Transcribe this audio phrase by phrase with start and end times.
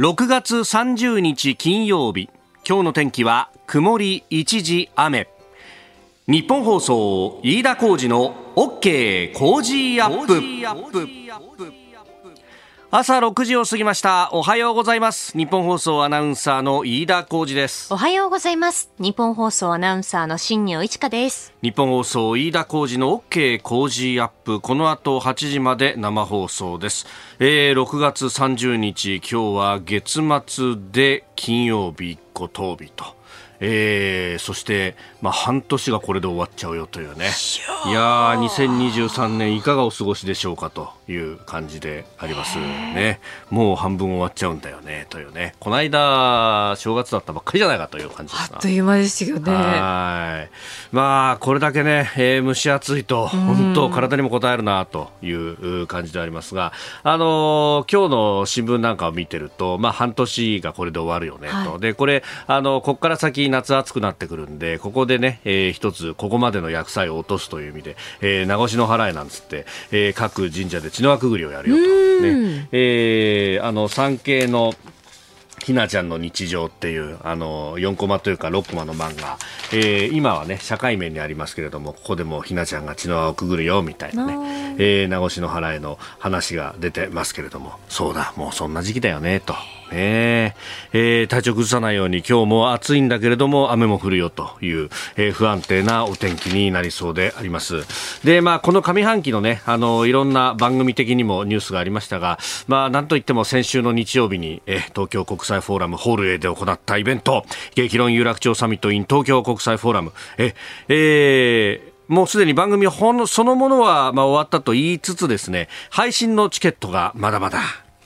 [0.00, 2.30] 6月30日金曜日。
[2.66, 5.28] 今日の天気は曇り一時雨。
[6.26, 11.79] 日本放送飯田浩二の OK 工事アップ。
[12.92, 14.30] 朝6時を過ぎました。
[14.32, 15.38] おはようございます。
[15.38, 17.94] 日本放送アナウンサーの飯田浩二です。
[17.94, 18.90] おはようございます。
[18.98, 21.54] 日本放送アナウンサーの新業一華です。
[21.62, 24.60] 日本放送飯田浩二の OK 工事アップ。
[24.60, 27.06] この後8時まで生放送です、
[27.38, 33.19] えー、6月30日今日は月末で金曜日小峠日と
[33.60, 37.30] えー、そして、まあ、半年がこれで終わっちゃうよというね。
[37.86, 38.40] いやー。
[38.40, 43.20] 2023年いかがお過ごしでしょうかという感じでありますね。
[43.50, 45.54] もう半分終わっちゃうんだよねというね。
[45.60, 49.52] この間正月だったばっかりじゃないかという感じですあっという間ですよね。
[49.52, 50.50] はい。
[50.94, 56.72] まあこれだけね、えー、蒸し暑いと本当体にも応えるなという感じでありますが。
[57.02, 71.82] あのー、今日の新聞なんかを見てるとまあ半年がこれで終わるよねと、はい、でこれあのここから先夏暑くなってくるんでここでね、えー、一つここまでの薬剤を落とすという意味で、えー、名越の払いなんつって、えー、各神社で血の輪くぐりをやるよと、
[72.22, 72.68] ね。
[72.72, 74.74] えー、あの産経の
[75.64, 79.38] ひなちゃんの日常っていうあの4コマというか6コマの漫画、
[79.72, 87.78] えー、今はね社会面にありますけれどもここでもひなちゃんが血の輪をくぐるよみたいなね、えー、名越の払いの話が出てますけれども。
[87.88, 89.54] そうだもうそんな時期だよねと。
[89.90, 90.56] ね。
[90.92, 97.84] えー、体調崩さないように今日も暑いんだけれども雨も降るよという、えー、不安定なお天気になりそうであります。
[98.24, 110.12] でまあこの上半期のねあのいろんな番組的にもニュースがありましたがまあなんといっても先週の日曜日に、えー、東京国際フォーラムホール A で行ったイベント激論有楽町サミット in 東京国際フォーラム。
[110.38, 110.54] え
[110.88, 117.60] えーもうすでに番組ほのそのものはまあ終わったと言いつつですね、配信のチケットがまだまだ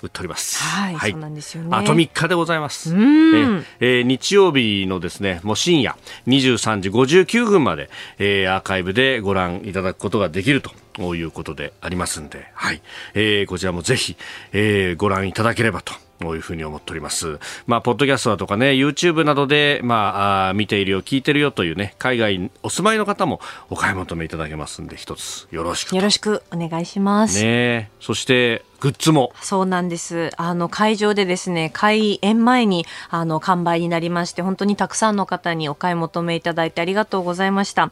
[0.04, 0.62] 売っております。
[0.62, 1.70] はい、はい、そうなんですよね。
[1.72, 2.94] あと3日でございます。
[2.94, 5.96] えー、えー、日曜日のですね、もう深夜
[6.26, 7.88] 23時59分まで、
[8.18, 12.82] えー、アーカイブでご覧いただくことができるということでありますんで、はい、
[13.14, 14.16] えー、こちらもぜひ、
[14.52, 17.38] えー、ご覧いただければとというふうに思っております。
[17.66, 25.96] まあ、ポッドキャストだとかね、YouTube などで、まあ、あ見ているよ、聞いてるよというね、海外お住まいの方もお買い求めいただけますんで、一つよろしく。
[25.96, 27.42] よろしくお願いします。
[27.42, 29.32] ねそして、グッズも。
[29.40, 30.30] そうなんです。
[30.36, 37.90] あの、会場でですね、開演前に、あの、完売になりまして、本当にたくさんの方にお買い求めいただいてありがとうございました。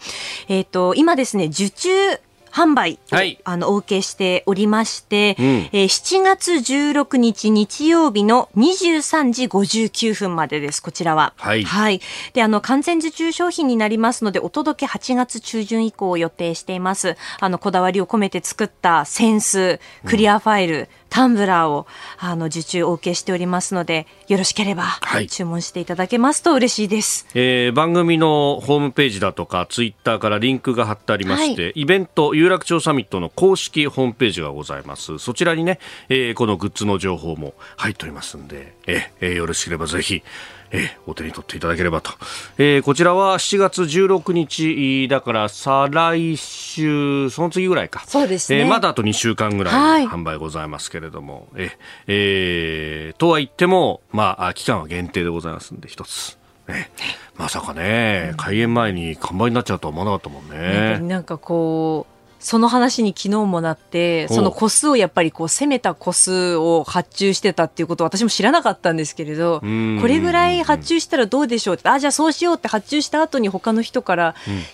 [0.49, 1.89] えっ、ー、と、今ですね、受注
[2.53, 11.33] 販売を、はい、あのお受けしておりまして、うん、えー、7月16日日曜日の23時59分までです、こちらは。
[11.37, 11.65] はい。
[11.65, 12.01] はい。
[12.35, 17.17] で、あの、完全受注商品になりますので、お届け8月中旬以降を予定しています。
[17.41, 21.87] あの、こだわりを込めて作ったセンス、クリアファイル、うんタンブラーを
[22.17, 35.19] あの受注お受けしておりますのでよろしければ、はい、注文していただけますと嬉しいです、えー、番組のホームページだとかツイッターからリンクが貼ってありまして、はい、イベント有楽町サミットの公式ホームページがございます。
[35.19, 35.79] そちらにね、
[36.09, 40.23] えー、このグッズの情報も入っておりますんで、えー、よろしければぜひ
[40.73, 42.11] えー、お手に取っていただければと、
[42.59, 48.03] えー、こちらは7月16日だから再来週その次ぐらいか。
[48.07, 56.39] そうですね、えー、まだあと2週間ぐらい販売ございますけれども、はい、ええー、とは言っても、まあ、期間は限定でございますんで一つ。
[56.69, 56.91] ね、
[57.37, 61.01] まさかね、開演前に完売になっちゃうとは思わなかったもんね。
[61.01, 62.12] なんかこう
[62.43, 74.65] その話に昨日もなって、その個数をやっぱりこう攻めた個数を発注してたっていうことを私も知らなかったんですけれど、これぐらい発注したらどうでしょうって、あ、じゃあそうしようって発注した後に他の人から、うん、いや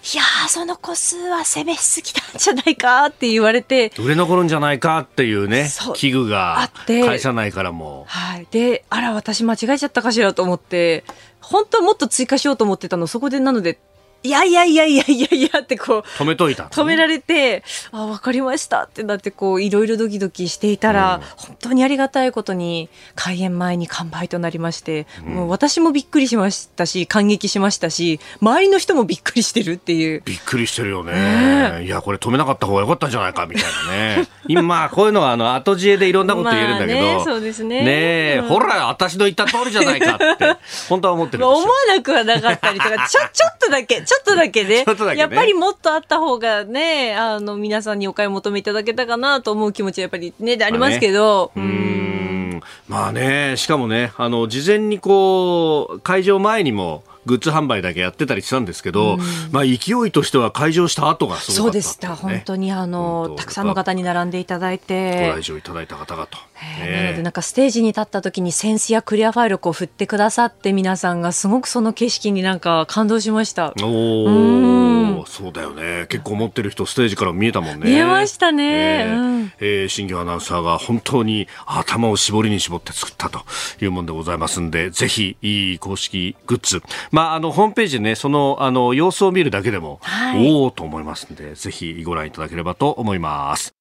[0.46, 3.92] ー、その個数は攻めすぎたんじゃないかって言われて。
[3.98, 8.06] 売れ残るんじゃないかっていうね、器具があって、会社内からも。
[8.08, 8.46] はい。
[8.50, 11.04] で、あら、私間違えちゃったかしらと思って、
[11.40, 13.78] 本当はもっと追加しようと思ってたの、そこでなので
[14.22, 17.62] いやいやいやいやいやいやってこう止めといた、止められて
[17.92, 30.22] あ分かりましたってなってこういろいろドキドキしていたら、うん、本当にありがたいことに開演前に完売となりまして、うん、もう私もびっくりしましたし感激しましたし周りの人もびっくりしてるっていう。
[30.24, 34.28] びっくりしてるよね、ねいやこれ止めなかった方がよかったんじゃないかみたいなね。
[34.48, 37.82] 今こういうのはあの後知恵でいろんなこと言えるんだけど、 ね、そうですね。
[37.82, 40.56] ね、うん、ほら私の言った通りじゃないかって
[40.88, 51.52] 本当は思ってる 思わなくはなかったりとかちょちょっとだけちょっとだけね ね、やっぱりもっとあった方がね、あの、皆さんにお買い求めいただけたかなと思う気持ちはやっぱりね、ありますけど。
[51.54, 59.18] まあね、うんまあね、しかもね、あの、事前にこう、会場前にも、グッズ販売だけやってたりしたんですけど、
[59.52, 62.16] まあ勢いとしては開場した後がすごかった、ね、そうでした。
[62.16, 65.28] 本当にあの、たくさんの方に並んでいただいて。
[65.28, 66.38] ご来場いただいた方々と。
[66.80, 73.74] なのでなんかステージに立った時にセンスやクリアファイルをこう振ってくださって皆さんがすごくその景色になんか感動しました。
[73.82, 76.06] おお、そうだよね。
[76.08, 77.90] 結構持ってる人ステージから見えたもんね。
[77.90, 79.04] 見えましたね。
[79.04, 83.40] えー、うん、えー、新業アナウンサーが本当に頭を絞りに絞って作ったと
[83.80, 93.77] いうもんでございますんで、ぜひいい公式グッズ、まああのホームページでねそのあの様子を見るだけでも、はい、おおと思いますんで、ぜひご覧いただければと思います。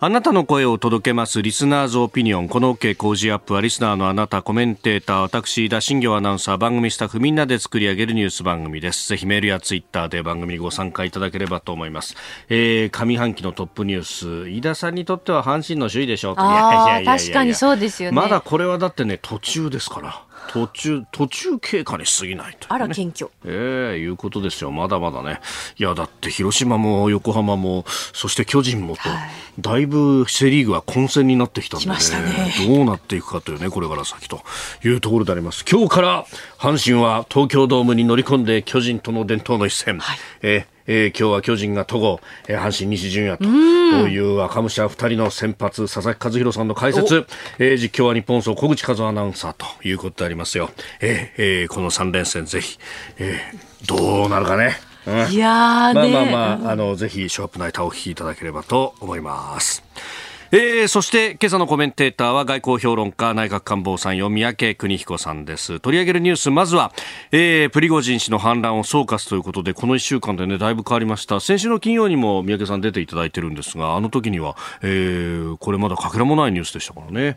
[0.00, 2.48] あなたの声を届けますリスナーズオピニオン。
[2.48, 9.08] この OK 工事アップはリスナーのあなた、コメンテーター、私、田新行アナウンサー、番組スタッフみんなで作り上げるニュース番組です。
[9.08, 12.14] ぜひメールやツイッターで番組にご参加いただければと思います。
[12.48, 18.16] えー、上半期のトップニュース、飯田さんにとっては阪神の首位でしょういやいやいやいや確かにそうですよね。
[18.16, 20.27] まだこれはだってね、途中ですから。
[20.48, 23.30] 途中、途中経過に過ぎないと、ね、あら、謙虚。
[23.44, 24.70] ええー、いうことですよ。
[24.70, 25.40] まだまだね。
[25.78, 29.30] いや、だって広島も横浜も、そして巨人もと、はい、
[29.60, 34.42] だいぶセリーグは混戦になってきたんで、ね、ねどうなっていくかというね、これから先と
[34.84, 35.64] いうところであります。
[35.70, 36.26] 今日から
[36.58, 39.98] 阪神は東京ドームに乗り込んで巨人との伝統の一戦。
[39.98, 43.44] はい、えーえー、今日は巨人が戸郷、えー、阪神西純也と
[44.08, 47.26] いう赤武者二人の先発、佐々木和弘さんの解説、
[47.58, 50.70] えー、実況は日本総小口和アナウンサーということでありますよ。
[51.00, 52.78] えー、えー、この3連戦ぜひ、
[53.18, 54.76] えー、どうなるかね。
[55.06, 59.82] うん、いやまあまあまあ、あの、ぜひ、ショープナイターをお聞きいただければと思います。
[60.50, 65.78] えー、そして今朝のコメンテーターは外交評論家内閣官房参与三宅邦彦さんです。
[65.78, 66.90] 取り上げるニュースまずは、
[67.32, 71.40] えー、プリゴジン氏の反乱を総括ということでこの1週間でねだいぶ変わりました。
[71.40, 77.36] 先週の金曜にも三宅さん出ていただいてるんですがあの時には、えー、これまだかけらもないニュースでしたからね、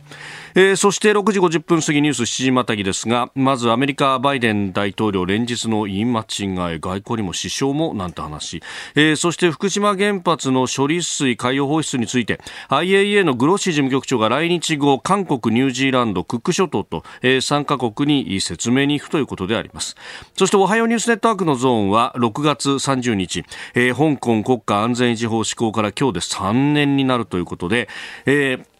[0.56, 6.44] えー、そして6時50分過ぎニュース7時またぎですがまずアメリカバイデン大統領連日の言い間違
[6.75, 8.62] い外交にも支障もなんて話、
[8.95, 12.39] えー、そして福島原発の処理水海洋放出について
[12.69, 19.95] IAEA のグロッシ事務局長が来日後韓国、ニュージーランド、クック諸島と、えー、3カ国に説明に行くということであります。
[20.38, 23.44] そしておはようニュースネットワークのゾーンは6月30日、
[23.74, 27.88] えー、香港国家安全維持法施行から今日で3年になるということで、
[28.25, 28.70] えー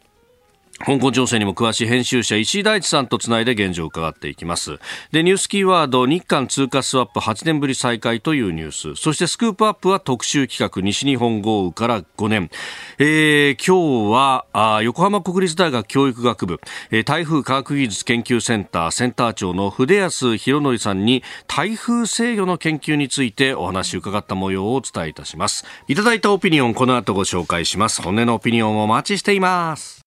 [0.86, 4.80] 香港情勢にも詳しい編集者石井大地さんとつないで現状を伺っていきます。
[5.12, 9.02] でニュースキーワード日韓通貨スワップ8年ぶり再開というニュース。
[9.02, 12.50] そしてスクープアップは特集企画西日本豪雨から5年、
[12.98, 25.66] えー、今日はあ横浜国立大学教育学部、えー、台風科学技術研究センターセンター長の筆安博則さんに台風制御の研究についてお話を伺った模様をお伝えいたします。
[25.88, 28.02] いただいたオピニオンこの後ご紹介します。
[28.02, 30.01] 本音のオピニオンをお待ちしています。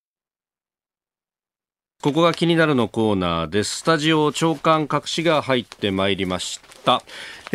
[2.05, 3.79] ここが気になるのコーナーです。
[3.79, 7.03] スタジオ長官隠しが入ってまいりました。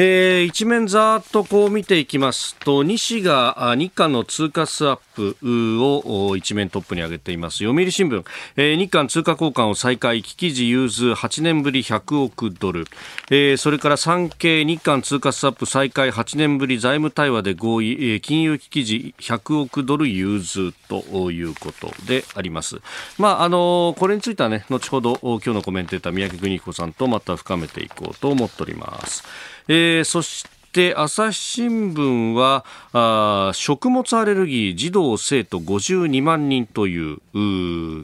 [0.01, 7.57] えー、一面ざーっとこう見ていきますと西が日韓の通貨スワップを一面トップに挙げています。
[7.65, 8.23] 読売新聞、
[8.55, 12.85] えー、日韓通貨交換を再開危機時融通8年ぶり100億ドル、
[13.29, 20.71] えー、それから産経日韓通貨スワップ再開8年ぶり財務対話で合意、えー、金融危機時100億ドル融通。
[20.89, 22.81] ということであります。
[23.17, 29.23] まああのこれについてはね後ほど今日のコメンテーター三宅邦彦さんとまた深めていこうと思っております。
[29.71, 32.63] えー、そしてして朝日新聞は
[32.93, 37.17] あ食物アレルギー児童生徒52万人という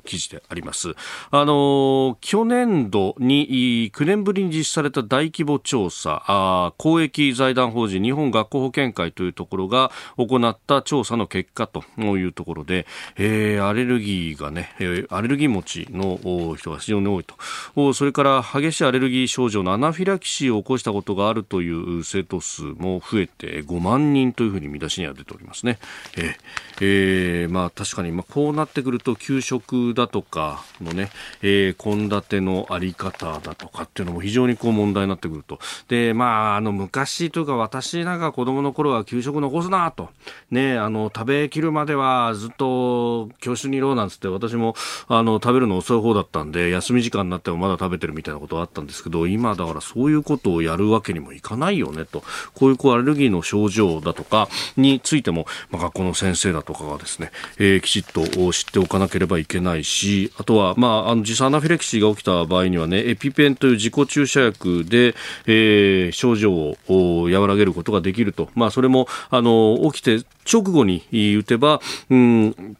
[0.01, 0.95] 記事であります。
[1.29, 12.87] あの去年度に9年ぶりに実施された大規模調査あ公益財団法人日本学校保健会というところが行った調査の結果というところで、
[13.17, 17.35] えー、アレルギーがね、えー、アレルギー持ちの人が非常に多いと。
[17.75, 25.79] おそれから激しいアレルギー症状のアナフィラキシーを起こしたことがあるという生徒数も増えて5万人というふうに見出しには出ておりますね。
[26.17, 26.35] え
[26.81, 31.09] えー、まあ確かにまあこうなってくると給食だとかのね、
[31.41, 35.59] え献、立のあり方だとかっていうのも非常にこう問題になってくると。
[35.87, 40.09] で、まああの昔というか私なんか子供の頃は給食残すなと。
[40.51, 44.75] ね、あの食べきるまではずっと教室にいろなんつって私も
[45.07, 52.23] あの食べるの遅い方だったんで休み時間になってもまだ食べてるみたいなことはあったんですけど今だからそういうことをやるわけにもいかないよねと。
[52.53, 54.47] こういうアレルギーの症状だとか
[54.77, 66.53] についても、まあ、学校の先生だとかがですね、えー、きちっと知っておかなければいけないし、あとは、まあ、あの、実際アナフィレキシーが起きた場合にはね、エピペンという自己注射薬で、えー、症状
[66.87, 68.49] を和らげることができると。
[68.55, 72.77] まあ、それも、あの、起きて直後に打てば、うん、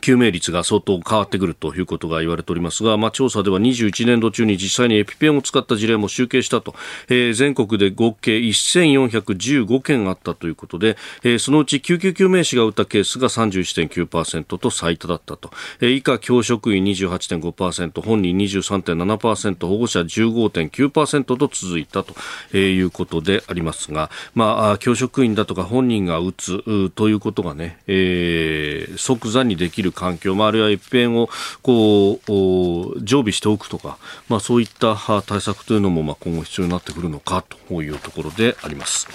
[0.00, 6.74] 救命率が相当変わってくるということが言われておりますが、まあ、調査では21年度中に実際にエピペンを使った事例も集計したと、
[7.08, 22.14] えー、全国で合計1415件あったということで、えー、そのうち救急救命士が打ったケースが31.9%と最多だったと、えー、以下教職員28.5%本人23.7%保護者15.9%と続いたと。
[22.58, 31.28] いうことでありますが、まあ、教職員だとか本人が打つということがね、えー、即座にでききる環境、まあ、あるいは一辺を
[31.62, 39.08] こう常備しておくとか、まあ、そういった対策というのもま今後必要になってくるのかというところであります。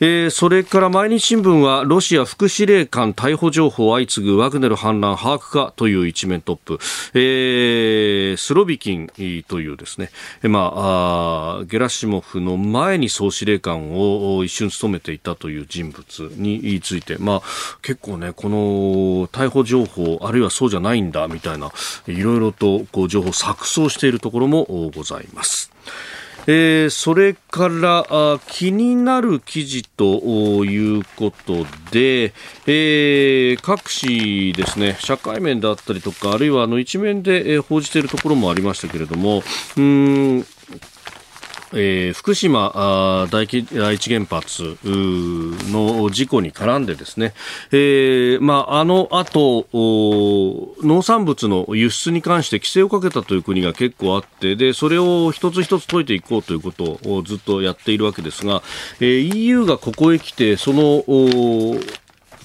[0.00, 6.78] えー、それから毎日新聞はロシア副司令官逮捕情報相次ぐワグネル反乱把握かという一面トップ、
[7.14, 9.08] えー、スロビキン
[9.48, 10.10] というですね、
[10.42, 17.42] まあ、あゲラシモフの前に総司令官を一瞬務めていたという人物について、まあ、
[17.82, 21.72] 結構ね、この逮捕情報、あるいはそうじゃないんだみたいな、
[22.06, 24.64] いろいろとこう情報錯綜しているところも
[24.94, 25.72] ございます。
[26.50, 32.32] えー、それからあ気になる記事ということで、
[32.66, 39.42] えー、各紙ですね、社会面であったりとか、あるいはあの一面で、えー、報じているところもありましたけれども、
[39.76, 40.46] うん
[41.72, 47.34] えー、福島第一原発の事故に絡んでですね、
[47.70, 58.62] えーまあ、あの後農産物の輸出に関して規制をかけたという国が結構あってでそれを一つ一つ解いていこうということをずっとやっているわけですが、
[59.00, 61.04] えー、EU がここへ来てその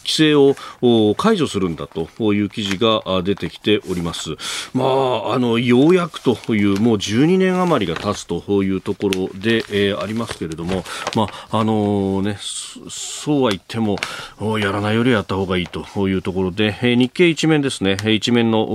[0.04, 4.32] 規制を解除するんだという記事が出てきております。
[4.74, 10.84] まあ、あの、ようやくという、もう12年余りが経つというところで、えー、ありますけれども、
[11.16, 13.98] まあ、あのね、そうは言っても、
[14.60, 18.66] やらないよりやった方がいいというところで、えー、日経一面ですね、一面の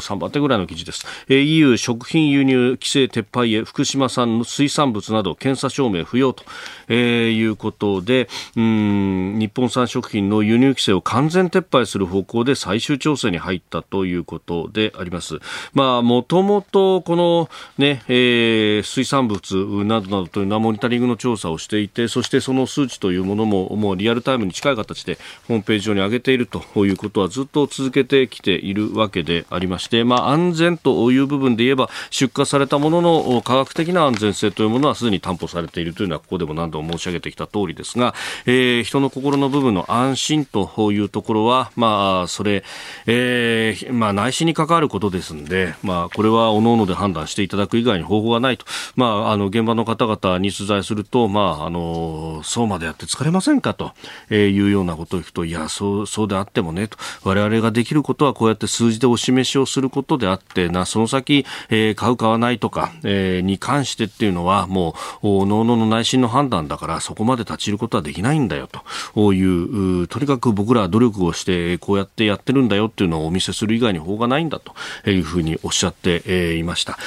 [0.00, 1.06] 3番手ぐらいの記事です。
[1.28, 6.44] えー、EU 食品輸入規制撤廃へ福島産の水産物など検査証明不要と、
[6.88, 15.38] えー、いうことで、うん、日本産食品の輸入規制を完全撤廃する方向で最終調整に入ったということであります。
[15.72, 17.48] まあ、もともとこの
[17.78, 38.14] ね、えー、水産物などなどというのはモニタリングの調査をしていて、そしてその数値というものももうリアルタイムに近い形でホームページ上に上げているということはずっと続けてきているわけでありまして、まあ、安全という部分で言えば出荷されたものの科学的な安全性というものはすでに担保されているというのはここでも何度も申し上げてきた通りですが、
[38.46, 40.59] えー、人の心の部分の安心と
[40.92, 42.64] いうところは、まあ、それ、
[43.06, 53.92] えー、まあ、内心に関わることですんで、まあ、これは各々で判断していただく以外に方法がないと、まあ、あの、現場の方々に取材すると、まあ、あの、そうまでやって疲れませんかと
[54.30, 68.68] いうようなことを聞くと、いや、そう、そうであってもね、と、我々ができることはこうやって数字でお示しをすることであって、な、その先、えー、買う、買わないとか、えー、に関してっていうのは、もう、脳々の内心の判断だから、そこまで立ち入ることはできないんだよ、
[69.14, 69.32] と。
[69.32, 74.74] いう、とにかく僕らは努力をしてこうやってやってるんだよっていうのをお見せする以外に法がないんだと
[75.10, 76.98] いうふうにおっしゃっていました。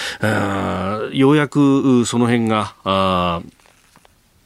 [1.12, 3.44] ようやくその辺が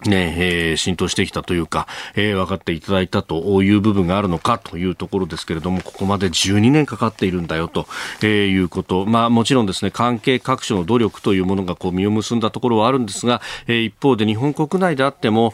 [0.06, 7.88] ねえー、浸透してきたというか、えー、分かっていただいたという部分があるのかというところですけれども、ここまで12年かかっているんだよと、
[8.22, 9.06] えー、いうこと。
[9.06, 15.54] まあもちろんですね、関係各所の努力というものがこう実を結んだところはあるんですが、えー、一方で日本国内であっても、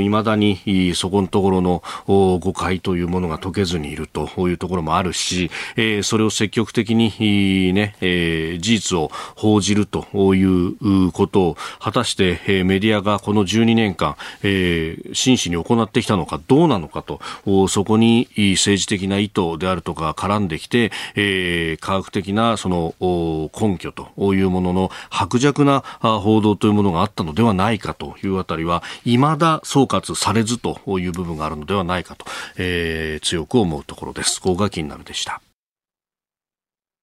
[0.00, 17.20] いまだにそこのところの誤解というものが解けずにいるというところもあるし、えー、それを積極的にね、えー、事実を報じるということを果たして、えー、メディアがこの12年年間、えー、真摯に行ってきたのかどうなのかと、
[17.68, 34.40] そこに政治的な意図であるとか絡んできて、えー、科学的なその根拠というものの薄弱な報道というものがあったのではないかというあたりは、未だ総括されずという部分があるのではないかと、えー、強く思うところです。
[34.40, 35.40] 高が気になるでした。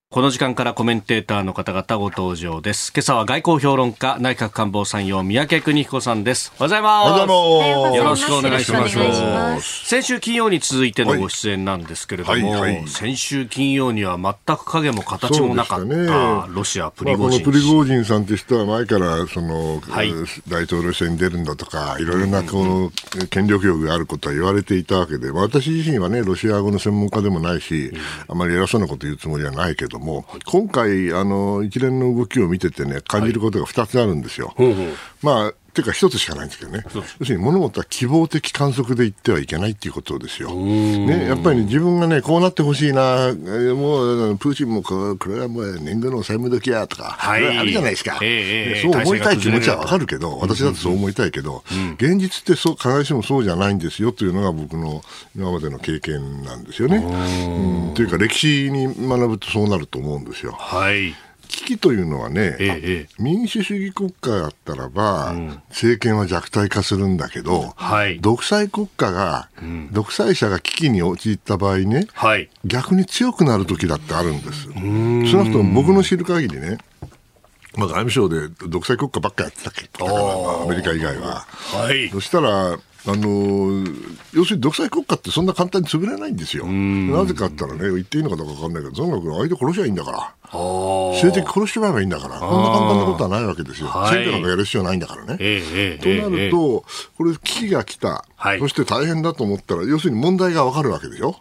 [0.09, 2.93] この時間からコメンテーターの方々ご登場です。
[2.95, 6.53] 今朝は外交評論家、内閣官房参与、三宅邦彦さんです。
[6.57, 7.97] おはようございます。
[7.97, 9.85] よろしくお願いします。
[9.85, 16.07] 先週金曜に続いてのご出演なんですけれども、はいはいはい、先週金曜には全く影も形もなかった、ね、
[16.53, 20.13] ロシア、プリゴジン、まあ、プリゴジンさんとしては前からその、はい、
[20.47, 22.91] 大統領選に出るんだとか、いろいろなこの
[23.29, 27.91] 権力欲があることは言われていたわけで、私自身はね、ロシア語の専門家でもないし、
[28.29, 34.53] あまり偉そうなこと言うつもりはないけど、ども、今回、あの一連の動きを見ててね、感じることが2つあるんですよ。
[34.57, 34.75] はい、
[35.21, 36.83] まあっていうか一つしかないんですけどね。
[36.95, 40.49] 要するに物事は希望的観測で言ってはいけないっていうことですよ。
[40.55, 43.31] ね、やっぱり、ね、自分がね、こうなってほしいな、
[43.75, 48.17] もう、プーチンもここれはもう年貢の債務時やとか、はい、あるじゃないですか。
[48.23, 55.03] えー、そう思いたい気持ちはわかるけど、私だってそう思いたいけど、うん、現実ってそう、必ずしもそうじゃないんですよというのが僕の
[55.35, 56.97] 今までの経験なんですよね。
[56.97, 60.53] うん、というか、歴史に学ぶとそうなると思うんですよ。
[60.53, 61.13] はい。
[61.47, 74.63] 危機というのはね、ええ、民主主義国家だったらば、うん、政権は弱体化するんだけど、はい、独裁国家が、うん、独裁者が危機に陥った場合ね、はい、逆に強くなる時だってあるんです。
[74.63, 76.77] そうなると僕の知る限りね、
[77.75, 81.45] まあ、外務省で独裁国家ばっかやってたっけ、だから、まあ、アメリカ以外は。
[81.47, 82.77] はい、そしたら、
[83.09, 83.85] あの
[84.33, 86.65] 要するに独裁国家ってそんな簡単に潰れないんですよ。
[86.65, 90.35] なぜかって言ったらね、言っていいのかどうか分かんないけど、とにかく相手殺しゃいいんだから。
[90.51, 93.87] 政治的殺してもらえばいいんだから、こんな簡単なことはないわけですよ。
[94.09, 95.37] 選挙なんかやる必要ないんだからね。
[95.39, 96.85] えー、となると、
[97.17, 101.35] これ、危機が来た、はい、そして大変だと思ったら、要するに問題が分かるわけでしょ？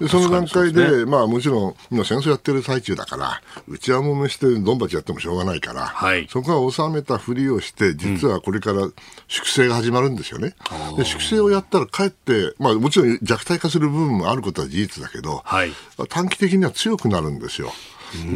[0.00, 8.88] ね、でその段階で、ね、まあもちろん、今戦争やってる最中だから、うちはもめしてドンバチやってもしょうがないから、はい、そこは収めたふりをして、実はこれから
[9.26, 10.54] 粛清が始まるんですよね。
[10.90, 15.72] うん、で粛清をやったら、かえって、まあもちろん弱体化する部分もあることは事実だけど、はい、
[16.08, 17.72] 短期的には強くなるんですよ。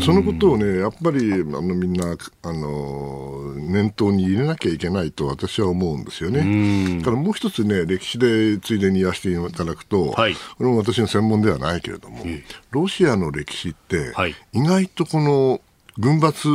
[0.01, 6.99] そのことをね、やっぱりあのみんなあの念頭に入れなきゃいけないと私は思うんですよね。
[6.99, 12.25] だからもう一つね、歴史でついでに言わせていただくと、はい、これも私の専門ではないけれども、
[12.71, 14.13] ロシアの歴史って、
[14.53, 15.61] 意外とこの
[16.03, 16.49] 軍閥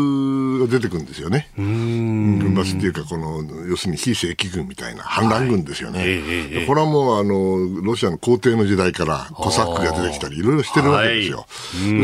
[0.59, 1.49] が出てくるんですよね。
[1.55, 5.99] 軍閥っていうか、この、要するに非正規軍みたいな反乱軍ですよね。
[5.99, 6.09] はい。
[6.09, 10.43] えこれはもう、あの、ロシアの皇帝の時代からコサックが出てきたり、い。
[10.43, 11.37] ろいろしてるわけですよ。
[11.37, 11.47] はい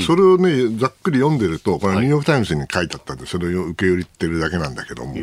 [0.01, 5.15] それをね、ざっくり読んでると、これはニューヨークタイムズに書いてあったんで、それを受け入れてるだけなんだけども、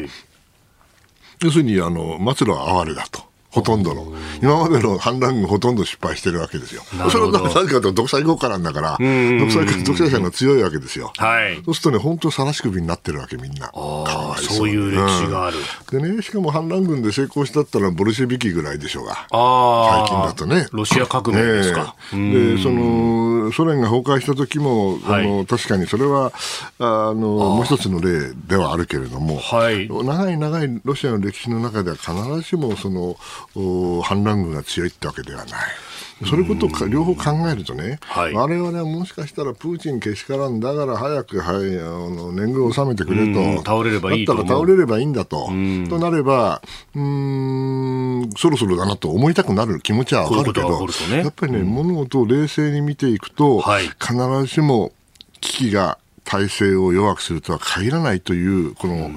[1.42, 3.29] 要するに、あの、末路は哀れだと。
[3.50, 4.12] ほとんどの。
[4.42, 6.82] 今までの反乱軍ほとんど失敗してるわけですよ。
[7.10, 11.12] それはなぜかと独裁国家なんだから、独裁独裁者が強いわけですよ。
[11.16, 11.56] はい。
[11.64, 13.68] そうするとね、本当さらし首になってるわけ、みんな。
[13.68, 14.56] かわいそう。
[14.58, 15.56] そういう歴史がある、
[15.92, 19.26] うん、でね、しかも反乱軍で成功したったらボルシェビキぐらいでしょうが。
[19.30, 20.68] あ最近だとね。
[20.72, 21.96] ロシア革命ですか。
[22.12, 26.32] ね、で、その、ソ連が崩壊した時も、はい、あの、確かにそれは、
[26.78, 29.88] あの、もう一つの例ではあるけれども、はい。
[29.88, 33.16] 長い長いロシアの歴史の中では必ずしも、その、
[34.02, 35.50] 反乱軍が強いってわけではない。
[36.28, 46.60] それことか両方考えるとね、はい、我々はもしかしたらプーチンけしからんだから早く、はい、あの年貢を納めてくれと、倒れればいいだったら倒れればいいんだと、となれば、
[46.94, 54.92] うん、そろそろだなと思いたくなる気持ちはわかるけど、ね、やっぱりね、うん、物事を冷静に見ていくと、はい、必ずしも
[55.40, 55.96] 危機が
[56.30, 59.10] 体制を弱くするとは限らないという、この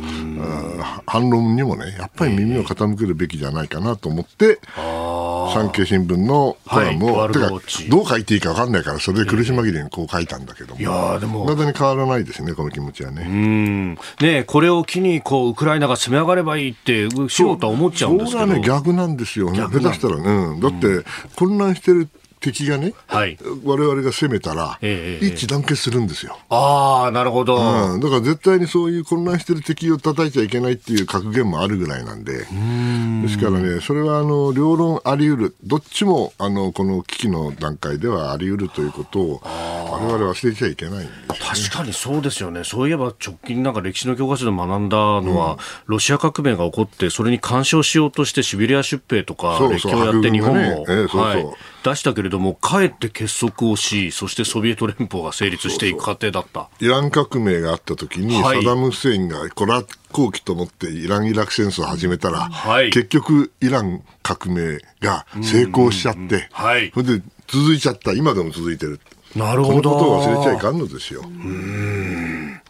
[1.05, 7.49] 反論にもね、やっぱり耳を傾けるべきじゃないかなと思って、産経新聞のコラムを、はい、てか、
[7.87, 13.27] どう書いていいか分かんないから、それで苦し紛れにこう書いたんだけども、いやでも、だに変わらないですね、この気持ちはね。
[13.29, 13.97] うん。
[14.19, 18.39] ねこれを機にこう、ウクライナが攻め上がればいいって、しようとは思っちゃうんですけど。
[18.39, 22.09] それはね、逆なんですよ、ね、下手したらね、だって、混乱してる
[22.43, 26.37] 敵がね、はい、我々が攻めたら、えー、一致団結するんですよ。
[26.49, 28.01] ああ、なるほど、うん。
[28.01, 33.21] だから絶対にそういう混乱してる敵を叩いちゃいけないっていう格言もあるぐらいなんで、ん。
[33.21, 50.85] ですからね、それはあの両論あり得る、どっちもあのこの危機の段階ではあり得るということを、我々忘れちゃいけないんです、ね、確かにそうですよね、そういえば直近なんか歴史の教科書で学んだのは、うん、ロシア革命が起こって、それに干渉しようとしてシベリア出兵とか、列強をやって日本も、ね。
[50.87, 51.21] えー、そうそう。
[51.21, 51.45] はい、
[51.83, 68.99] 出したけれども、かえって結束をし、そしてソビエト連邦が成立していく過程だったイラン革命があった時に、はい、サダム・フセインがこれは後期と思ってイラン・イラク戦争を始めたら、はい、結局、イラン革命が成功しちゃって、はい、それで続いちゃった、今でも続いてる。
[69.35, 69.91] なるほど。
[69.91, 71.21] このことを忘れちゃいかんのですよ。
[71.25, 72.61] うん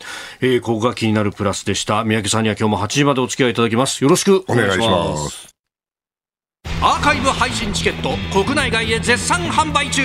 [0.41, 2.03] えー、ここが気になるプラスでした。
[2.03, 4.03] 宮家さんには今日も8時までお付き合いいただきます。
[4.03, 5.52] よろしくお願いします。
[6.83, 10.03] アーカイブ配信チケット国内外へ絶賛販売中。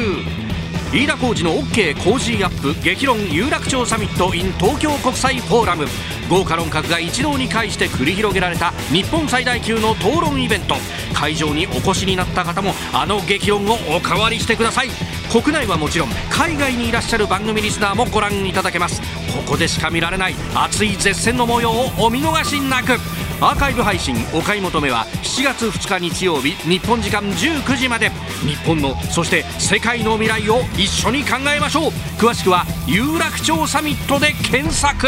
[0.92, 5.86] 飯田浩司の OK コージーアップ激論有楽町サミット in 東京国際フォーラム。
[6.30, 10.76] 豪華論客が一堂に会して繰り広げられた日本最大級の討論イベント。
[11.14, 14.90] 会場にお越しになった方もあの激論をおかわりしてください。
[15.32, 19.02] 国内はもちろん海外にいらっしゃる番組リスナーもご覧いただけます。
[19.34, 23.00] ここでしか見られない熱い絶戦の模様をお見逃しなく。
[23.40, 28.10] アーカイブ配信お買い求めは7月2日日曜日日本時間19時まで。
[28.44, 31.90] 日本のそして世界の未来を一緒に考えましょう。
[32.18, 35.06] 詳しくは有楽町サミットで検索。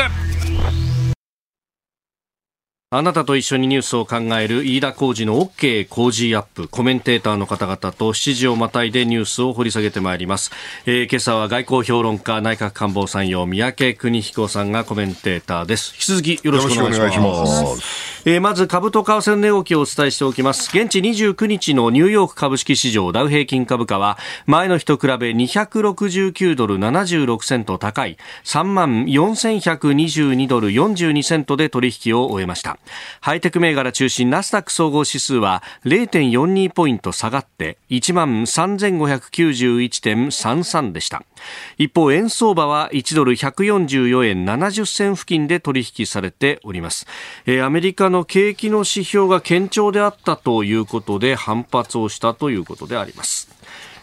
[2.93, 10.51] あなたと一緒にニュースを考える飯田浩二の OK 工事アップコメンテーターの方々と7時をまたいでニュースを掘り下げてまいります、
[10.87, 15.95] えー、今朝は外交評論家内閣官房参与三宅邦彦さんがコメンテーターです。
[15.95, 18.11] 引き続きよろしくお願いします。
[18.29, 20.77] えー、まず株と為替の値動きをお伝えしておきます。
[20.77, 32.80] 現地29日のニューヨーク株式市場ダウ平均株価は前の日と比べ269ドル76セント高い3万4122ドル42セントで取引を終えました
[33.21, 41.23] ハイテク銘柄中心ナスダック総合指数は0.42ポイント下がって1万3591.33でした。
[41.79, 47.07] 一方、円相場は1ドル144円70銭付近で取引されております。
[47.47, 53.51] えー、アメリカの景気の指標が堅調であったということで反発をしたということであります。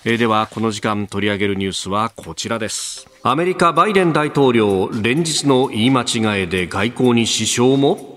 [0.05, 3.07] えー、では、この時間取り上げるニュースはこちらです。
[3.23, 8.16] アメリカバイデン大統領連日の言い間違いで外交に支障も？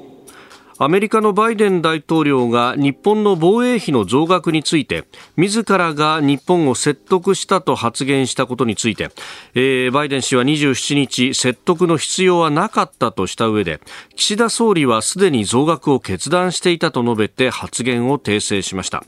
[0.82, 5.04] アメリカのバイデン大統領が日本の防衛費の増額について
[5.36, 9.10] 自らが日本を説得したと発言したことについて、
[9.54, 13.78] えー、バイデン氏は27日説得の必要はなかったとした上で
[14.16, 19.04] 岸田総理はすでに増額を決断していたと述べて発言を訂正しました。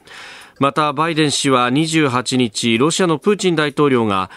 [0.59, 4.31] またバイデン氏は28日ロシアのプーチン大統領が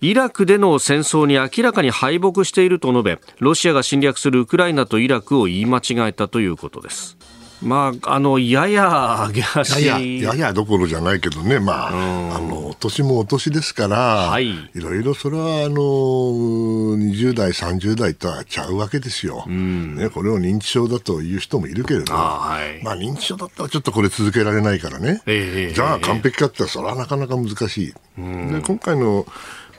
[0.00, 7.16] イラクでの戦争に明らかに敗北していると述べロシアが侵略するウクライナとイラクを言い間違えたということです。
[7.60, 27.94] まあ、あのやや上げ足ややややどころじゃないけどね、まあ、あの年もお年ですから、はい、いろいろそれはあの20代、30代とはちゃうわけですよ、うん、ね、これを認知症だという人もいるけれど、はい、まあ、認知症だったらちょっとこれ続けられないからね、えー、じゃあ完璧かって言ったら、それはなかなか難しい。
[28.18, 29.26] うん、で今回の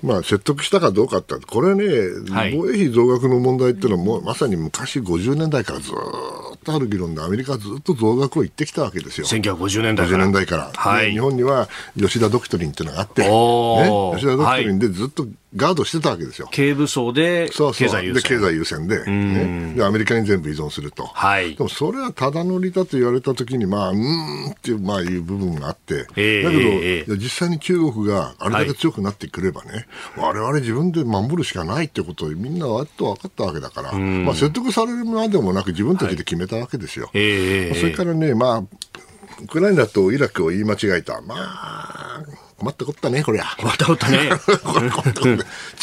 [0.01, 1.85] まあ、説得したかどうかって、これね、
[2.31, 5.93] はい、防衛費増額の問題っていうのは、もうまさに昔50年代からずっ
[6.63, 9.27] とある議論で、アメリカはずっと増額を言ってきたわけですよ。
[9.27, 10.25] 1950年代から。
[10.25, 13.27] 年代から、はい、日本には吉田ドクトリンっていうのがあって、ね、
[14.15, 16.47] 吉田ドクトリンでずっとガードしてたわけですよ。
[16.53, 18.13] 軽武装で経済優先。
[18.13, 21.05] で経済優先で,、ね、で、アメリカに全部依存すると。
[21.05, 37.05] はい、でもそれはただ乗りだと言われたときに、まあ、うんっていう、まあ、いう部分があって、えー、だけど、えー、実際に中国があれだけ強くなってくればね、はい、我々自分で守るしかないってことをみんなわっと分かったわけだから、まあ、説得されるまでもなく自分たちで決めたわけですよ。
[37.05, 38.63] はいえー、それからね、まあ、
[39.41, 41.21] ウクライナとイラクを言い間違えた。
[41.21, 42.23] まあ、
[42.59, 43.45] 困ったこったね、こりゃ。
[43.57, 44.29] 困った こったね。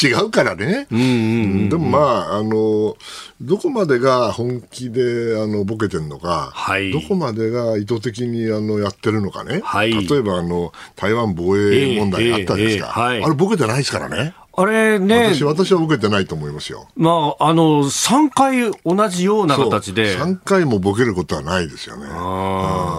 [0.02, 0.86] 違うからね。
[0.90, 1.98] でもま
[2.32, 2.96] あ、あの、
[3.40, 9.60] どこまでが本気であのボケてるのか、はい、どこまでが意図的にあのやってるのかね。
[9.64, 14.34] はい、例えばあの、台湾防衛問題があったんですか、えーえーはい、あれボケてないですからね。
[14.58, 15.34] あれね。
[15.34, 16.88] 私、私は受けてないと思いますよ。
[16.96, 20.16] まあ、あの、3回同じような形で。
[20.16, 22.06] 3回もボケることはないですよね。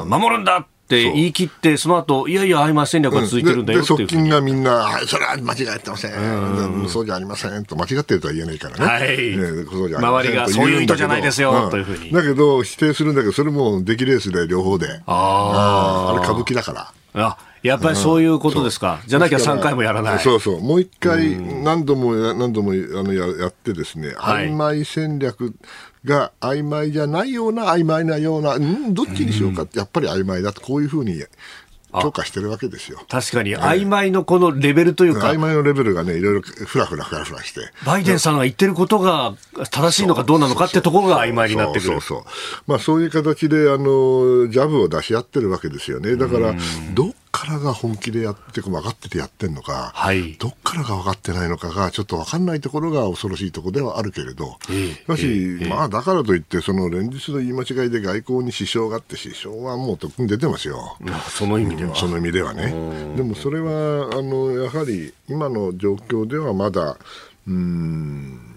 [0.05, 6.13] 守るんだって言い切って、その後、いやいや、曖昧戦略が続いてるんだよっていう、うん、側近がみんな、はい、それは間違えてません。
[6.13, 7.65] うん、そうじゃありません。
[7.65, 8.85] と間違ってるとは言えないからね。
[8.85, 9.35] はい。
[9.35, 12.09] ね、そうじゃ周りがそういう意図じゃないですよ、というふうに。
[12.09, 15.01] だけど、否定するんだけど、それも出来レースで両方で。
[15.05, 16.11] ああ。
[16.15, 16.93] あれ歌舞伎だから。
[17.21, 20.19] あやっぱりそういうことですか、じゃなきゃ3回もやらない。
[20.19, 25.53] そうそう、もう一回、何度も何度もあのややってですね、曖昧戦略
[26.07, 31.21] が曖昧じゃないような、曖昧なような、うん、どっちにしようかって、やっぱり曖昧だと、こういうふうに
[31.91, 32.99] 強化してるわけですよ。
[33.09, 35.27] 確かに、曖昧のこのレベルというか。
[35.27, 37.61] 曖昧のレベルがね、いろいろふらふらふらふらして。
[37.85, 39.35] バイデンさんが言ってることが
[39.69, 41.91] 正しいのかどうなのかってところが曖昧になってくる。
[41.91, 42.23] そうそう
[42.65, 46.15] まあそういう形で、あの、ジャブを出し合ってるわけですよね。
[46.15, 46.55] だから、
[46.93, 60.97] どっからが本気でやって分かっててやってるのか、はい、どっからが分かってないのかがちょっと分かんないところが恐ろしいところではあるけれど、えー、しかし、えー、まあだからといってその連日の言い間違いで外交に支障があって支障はもうとっくに出てますよ。
[61.29, 62.73] その意味では、その意味ではね。
[63.15, 66.97] でもそれはあのやはり今の状況ではまだ
[67.47, 68.56] うん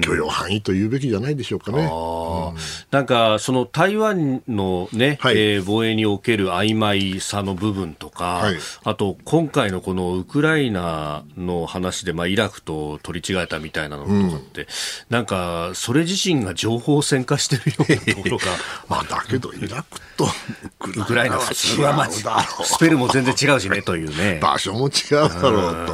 [0.00, 1.82] 許容範囲というべきじゃないでしょうかね。
[1.82, 2.56] うん、
[2.90, 14.66] なんか、その台湾のね、はい、えー、防衛における曖昧さの部分とか、はい、あと今回のこのウクライナの話で、まあ、イラクと取り違えたみたいなのとかって、うん、
[15.10, 18.44] なんか、それ自身が情報戦化してるようなところが。
[18.88, 20.26] まあ、だけど、イラクと
[20.98, 24.38] ウクライナ普通はまスペルも全然違うしねというね。
[24.40, 25.92] 場所も違うだろうと。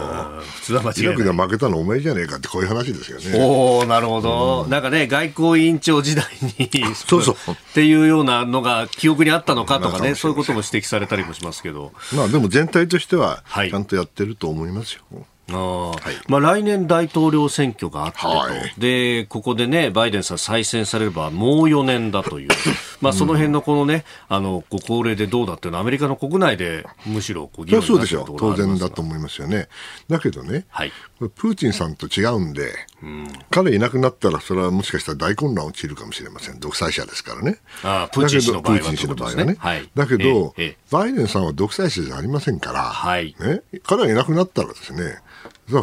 [0.56, 3.24] 普通は間違いイラクが負けたのお前じゃねえかってこういう話ですよね。
[3.50, 7.34] おなるほど、うん、なんかね、外交委員長時代にそうそう。
[7.50, 11.92] っていうようなのが記憶にあったのかとかね、そういうことも指摘されたりもしますけど。
[12.14, 15.26] まあでも全体としては、ちゃんとやってると思いますよ。
[15.50, 22.48] あはい、まあ、来年大統領選挙があってと、はい、でここで、ね、バイデンさん再選されればもう4年だという、
[23.00, 28.36] まあ、その辺のこのね、あのご高齢でどうだっていうのはアメリカの国内でむしろこう議論そうでしょう。
[28.38, 29.68] 当然だと思いますよね。
[30.08, 32.70] だけどね、はい、プーチンさんと違うんで、
[33.02, 36.58] うん、彼いなくなったらそれはもしかしたら大混乱起きるかもしれません。
[36.58, 37.58] 独裁者ですからね。
[37.84, 43.36] あプーチン氏の場合は、ね、場合はね、はい、だけど、ええ、バイデンさんは独裁者じゃありませんから、はい。
[43.38, 45.20] ね、彼がいなくなったらですね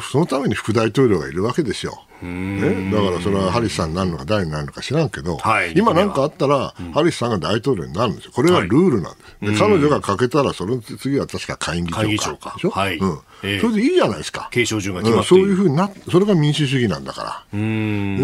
[0.02, 2.04] そのために副大統領がいるわけですよ。
[2.22, 8.32] ね、だからそれはハリスさんになるのか誰になるのか知らんけど、はい、今なんかあったら、うん、ハリスさんが大統領になるんですよ。
[8.34, 9.46] これはルールなんです。
[9.46, 12.54] はい、で彼女がかけたら、その次は確か下院議長か。
[12.56, 14.50] でしょ、はいうんえー、それでいいじゃないですか。
[14.52, 17.60] 継承順が決まってそういうふうになそれが民主主義なんだから。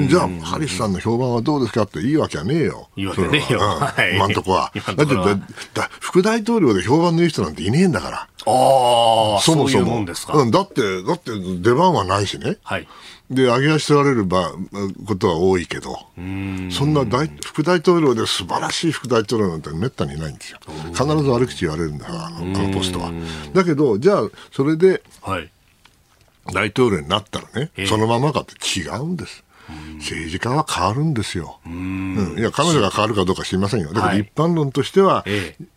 [0.08, 2.90] じゃあ、ハリスさんの評判はどうですかっていいわけはねえよ。
[2.96, 3.60] いいわけねえよ。
[3.60, 4.72] うん、今んとこは。
[4.74, 5.36] だってだ
[5.74, 8.18] だ、副大統領で評判のいい人なんていねえんだから。
[8.18, 9.98] ああ、そもそも。
[9.98, 12.58] ううん、だって、だって出番はないしね。
[12.64, 12.88] はい。
[13.32, 14.52] で、上げ足取られる場
[15.08, 15.98] ことは多いけど、
[16.70, 20.60] そんな大副大統領で素晴らしい副大統領なんてめったにいないんですよ。
[20.94, 23.12] 必ず悪口言われるんだから、あのあのポストは。
[23.54, 25.02] だけど、じゃあ、それで、
[26.54, 29.44] 大統領になったらね、そのままかって違うんです。
[29.98, 31.60] 政治家は変わるんですよ。
[31.66, 33.94] うん、いや、彼女が変わるかどうか知りませんよ。
[33.94, 35.26] だから一般論としては、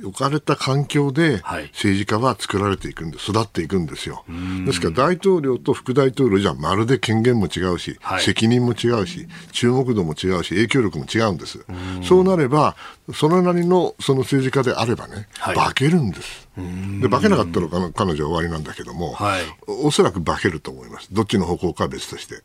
[0.02, 4.24] 置かれた環境で政治家は作られていくんです、育っていくんですよ。
[4.66, 11.58] ですから大統領と副大統領じゃまるで権限も違うし、はい、責任も違うし、注目度も違うし、影響力も違うんです。
[11.58, 12.76] うそうなれば、
[13.12, 16.48] それなりのその政治家であればね、はい、化けるんです。
[17.00, 21.08] で化けなかったら彼女は終わりなんだけども、はい、おそらく化けると思います。
[21.12, 22.42] どっちの方向かは別として。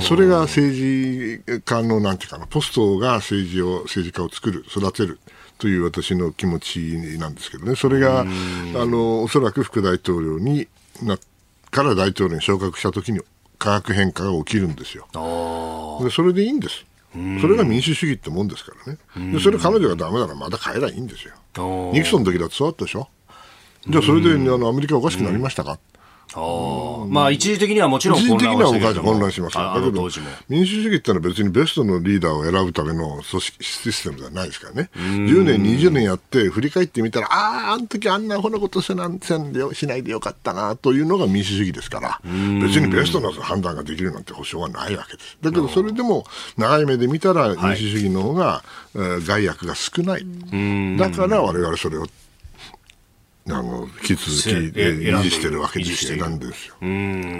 [0.00, 5.20] それが政治家の、なんていうかな、ポストが政治を、政治家を作る、育てる。
[5.58, 10.66] という私の気持ちなんですけどね、それがあのおそらく副大統領に
[11.02, 11.16] な
[11.70, 13.20] から大統領に昇格したときに
[13.58, 15.06] 化学変化が起きるんですよ。
[16.02, 16.84] でそれでいいんです。
[17.40, 19.32] それが民主主義ってもんですからね。
[19.32, 21.34] でそれ彼女がダメならまた変えりゃいいんですよ。
[21.92, 23.08] ニクソンの時だってそうだったでしょ。
[23.86, 25.78] じゃあそれであのアメリカおかしくなりましたか、
[26.36, 30.08] あまあ一時的にはもちろん一時的には混乱しますだけど
[30.48, 34.90] 民主主義ってのは別にベストのリーダーを選ぶための組織システムではないですからね。
[34.94, 42.20] 10年20年やって振り返ってみたらあああの時あんなふうなことせなんせんでしないでよかったなというのが民主主義ですから。
[42.24, 45.36] 別にベストな判断ができるなんて保証はないわけです。
[45.42, 46.24] だけどそれでも
[46.56, 48.62] 長い目で見たら民主主義の方が、
[48.94, 50.26] はい、害悪が少ない。
[50.96, 52.06] だから我々それを
[53.48, 56.76] あの引き続き維持してるわけですよなんですよ。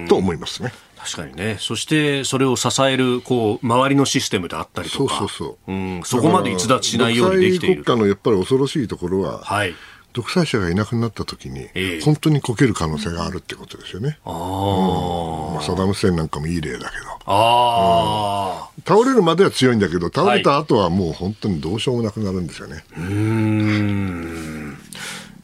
[0.09, 0.73] と思いますね。
[0.97, 1.57] 確かにね。
[1.59, 5.73] そしてそれを支えるこう周りのシステムであったりとか、そうそうそう。
[5.73, 7.85] うん、そこまで逸脱しないようにできている。
[7.85, 9.75] 国家のやっぱり恐ろしいところは、はい。
[10.13, 14.19] 独裁者がいなくなったときに、えー、本当にこける可能性があるってことですよね。
[14.25, 17.13] あうんまあ、サダム・センなんかもいい例だけど。
[17.25, 22.85] あうん、倒れるまでは強いんだけど、倒れた後はもう本当にどうしようもなくなるんですよね。
[22.93, 24.52] はい、うん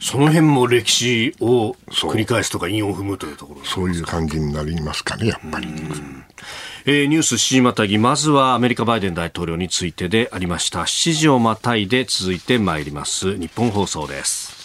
[0.00, 5.68] その辺も歴史を繰り返すとか、韻を踏むというところそういう感じになりますかね、やっぱり。
[6.86, 10.82] えー、ニュース7時またぎ、まずはアメリカバイデン大統領についてでありました。
[10.82, 13.36] 7時をまたいで続いてまいります。
[13.36, 14.56] 日本放送です。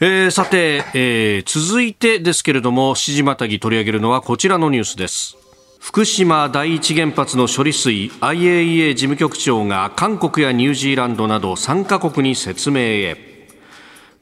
[0.00, 5.36] えー、さて、えー、続いてですけれども、7時またぎ取り上げるのはこちらのニュースです。
[5.78, 13.31] 福島第一原発の処理水 IAEA 事務局長が韓国やニュージーランドなど3カ国に説明へ。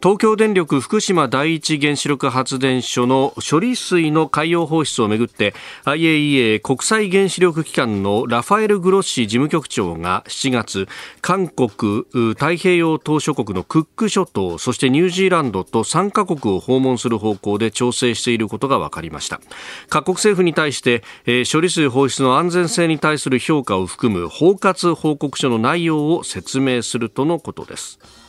[0.03, 5.53] 東京電力福島第一原子力発電所の処理水の海洋放出をめぐって
[5.85, 10.89] IAEA 国際原子力機関のラファエル・グロッシ事務局長が7月
[11.21, 19.39] 韓国太平洋島諸国のクック諸島そしてニュージーランドと3カ国を訪問する方向で調整していることが分かりました。
[19.91, 21.03] 各国政府に対して、
[21.51, 28.20] 処理水放出の安全性に対する評価を含む包括報告書の内容を説明するとのことです。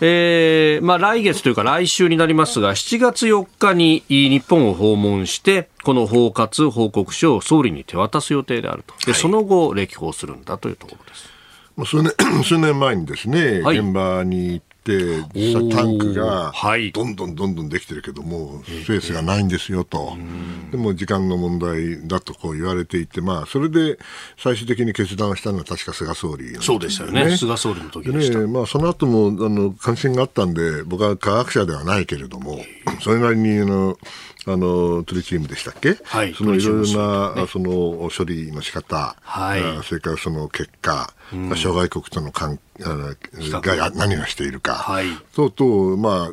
[0.00, 8.94] えーまあ、来月というか来週になりますが7月4日に日本を訪問してこの包括報告書を総理に手渡す予定であると。
[9.06, 11.36] で、その後歴訪するんだというところです。
[11.84, 12.12] 数年
[12.44, 16.52] 数年前にですね、はい、現場に行って、実際タンクが
[16.92, 20.16] どんどんどんどんできてるけども、スペースがないんですよと、
[20.70, 23.98] でも時間の問題だとこう言われていて、まあ、それで
[24.38, 28.38] 最終的に決断をしたのは確か菅総理、ね、そうでしたよね、菅総理の時でした。
[28.38, 32.60] ねまあ、その後もあの関心があったんで、僕は科学者ではないけれども、
[33.02, 33.98] それなりにあの
[34.48, 46.30] あのトリチウムでしたっけ、はい、そのいろいろな、ね、その処理の仕方、はい、それからその結果、うん、諸外国との関が何をしているか、はい、とと、まあ、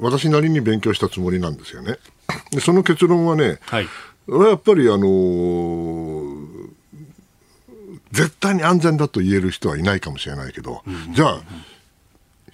[0.00, 1.98] 私なりに勉強したつもりなんですよね。
[2.50, 3.88] でその結論はね、はい、
[4.28, 6.68] やっぱりあのー、
[8.10, 11.40] 絶対に安全だと言える人はいないかもしれないけど、うん、じゃあ、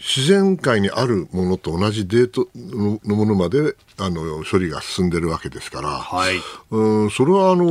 [0.01, 6.37] 自然界にあるものと同じデートのものまであの処理が進んでるわけですから、はい、
[6.71, 7.65] うんそれはあの、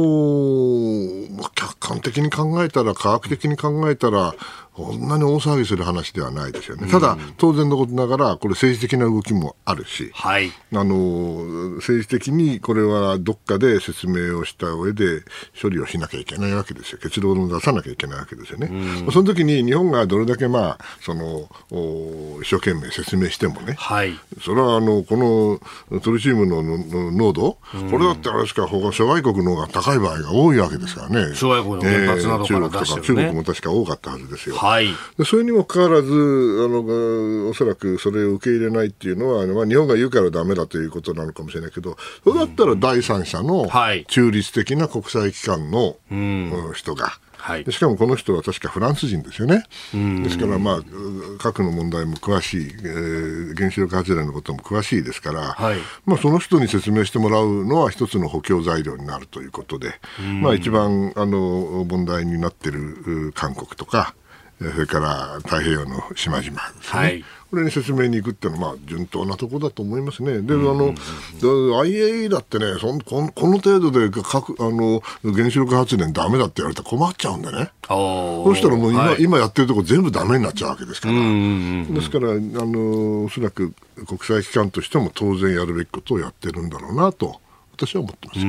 [1.31, 4.35] まあ、客観的に考えたら科学的に考えたら
[4.79, 6.87] こんなに大騒ぎする話ではないですよね。
[6.89, 15.23] ただ、当然のことながら、これ政治的な動きもあるし、はい、あの、政治的にこれはどっかで説明をした上で
[15.61, 16.99] 処理をしなきゃいけないわけですよ。
[17.01, 18.71] 結論を出さなきゃいけないわけですよね。
[19.11, 21.49] その時に日本がどれだけまあ、その、
[22.41, 25.59] 一生懸命説明してもね、はい、それはあの、こ
[25.91, 26.63] のトリチウムの
[27.11, 27.57] 濃度、
[27.91, 31.35] これだってあれですか、他諸外国の方が高い場合が多いわけですからね。
[31.35, 34.55] 諸外国の原発などから出してる、ね、中国も確か多かったはずですよ。
[34.55, 34.89] はいはい、
[35.25, 36.13] それにもかかわらずあ
[36.67, 43.67] の、おそらくそれを受け入れないっていうのは、まあ、日本が言うからだめだということなのかもしれないけど、それだったら第三者の
[44.07, 45.97] 中立的な国際機関の、
[46.73, 47.19] 人が。
[47.39, 49.63] はい、しかもこの人は確かフランス人ですよね。
[49.93, 50.81] ですから、まあ、
[51.39, 59.93] 核の問題も詳しい、えー、原子力発電のことも詳しいですから、はい、まあ、その人に説明してもらうのは一つの補強材料になるということで、
[60.41, 64.15] まあ、一番あの問題になっている韓国とか、
[64.59, 66.47] それから太平洋の島々で
[66.83, 70.41] すね、はい、これに説明に行くっていうのは、まあ、順当なところだと思いますね。
[70.41, 77.71] で、あの、IAE だってね、そんこのこの程度で核あの原子力発電だめだって言われたら困っちゃうんでね。
[77.87, 81.15] そうしたらもう今はい、今やってるところ全部だめになっちゃうわけですから。
[81.15, 83.73] ですから、あの、おそらく
[84.05, 87.39] 国際機関としても当然やるべきことをやってるんだろうなと。
[87.87, 88.39] 私は思ってます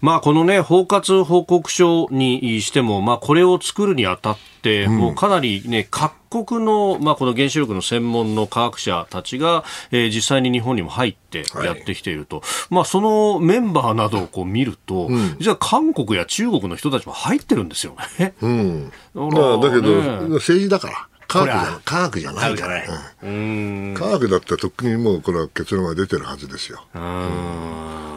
[0.00, 6.12] まあ、この、ね、包括報告書にしても、まあ、これを作るにあたって、もうかなり、ね、各
[6.44, 18.34] 国の、まあ、この原子力の専門の科学者たちが、えー、実際に日本にも入ってやってきていると、はい、まあ、そのメンバーなどをこう見ると、うん、じゃあ韓国や中国の人たちも入ってるんですよね。
[18.40, 19.92] うん、 だけど、
[20.34, 21.08] 政治だから。
[21.32, 22.82] 科学じゃ科学じゃないから、
[23.22, 26.84] うん、科学だったらとっくにもうこれは結論が出てるはずですよ。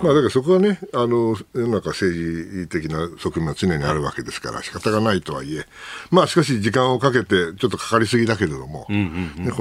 [0.04, 5.65] まあ、だからそこはね、あの世の中政治的な側面は常にあるわけですから、仕方がないとはいえ、
[6.12, 8.93] まあ、しかし時間をかけて、ちょっとかかりすぎだけれども、こ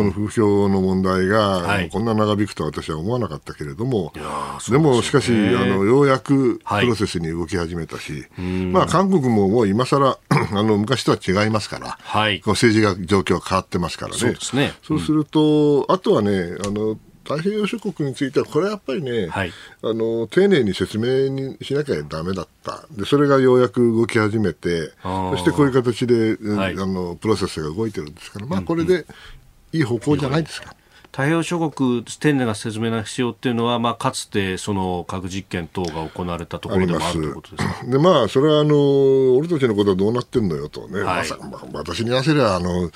[0.02, 4.26] の風評の問題が、はい、こんな長引くとは私は思わなかったけれども、でね、
[4.70, 14.18] でもしかしあの、ようやくプロセスに動き始めたし、はい、まあ、韓国ももう今更 あの昔とは違いますから、はい、この政治が状況変わってますからね。
[14.18, 14.72] そうですね。
[14.82, 19.52] そうすると、あとはね、あの、太平洋諸国については、これはやっぱりね、はい、
[19.82, 29.06] あの丁寧に説明にしなきゃだめだったで、それがようやく動き始めて、そしてこういう形で、はい、あのプロセスが動いてるんですから、まあ、これで
[29.72, 30.76] いい方向じゃないですか。
[31.14, 37.86] 太平洋諸国、丁寧な説明が必要っていうのは、まあ、かつてその核実験等が行われたところでもあるということですか？
[37.86, 41.28] で、まあ、それはあの俺たちのことはどうなってんのよとね、はい。
[41.38, 42.90] ままあ、私に言わせればあの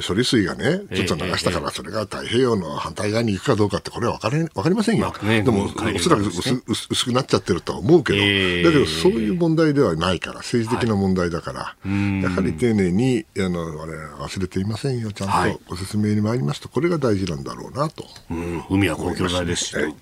[0.00, 18.04] 処理水がね、ちょっと流したから、それが太平洋の反対側に行くかどうかって、これは分かり分かりませんよ、まあね、でも、おそらく薄,、ね、薄くなっちゃってるとは思うけど、えー、だけど、そういう問題ではないから、政治的な問題だから、はい、やはり丁寧にあの我々忘れていませんよ、ちゃんとご説明に参りますと、これが大事なんだろうなと。
[18.30, 19.94] うん、海は公共財ですし、ね、はい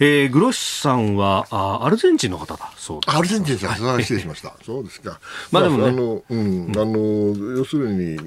[0.00, 4.54] えー、グロッシさんはあアルゼンチンの方だそうアルゼンチンですか、失礼しました。
[4.64, 5.20] そうですか。
[5.52, 8.18] まあでもね、あの、うん、あの、要するに、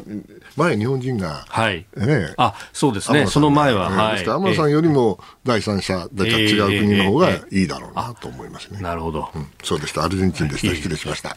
[0.55, 1.85] 前日本人が、はい。
[1.95, 4.13] ね、あ、そうですね、その前は、はい。
[4.13, 8.79] ですから、天野さんよりも第三者、だ違う国の方がいいだろうなと思いますね。
[8.79, 9.47] なるほど、うん。
[9.63, 10.73] そうでした、アルゼンチンでした。
[10.73, 11.35] 失礼しました。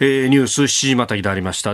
[0.00, 1.73] えー、ニュース7時またぎでありました。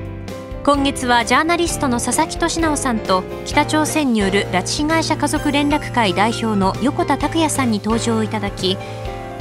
[0.63, 8.77] 今月はジャーナリストの佐々木俊尚さんと北朝鮮による拉致被害者家族連絡会代表の横田拓也さんに登場いただき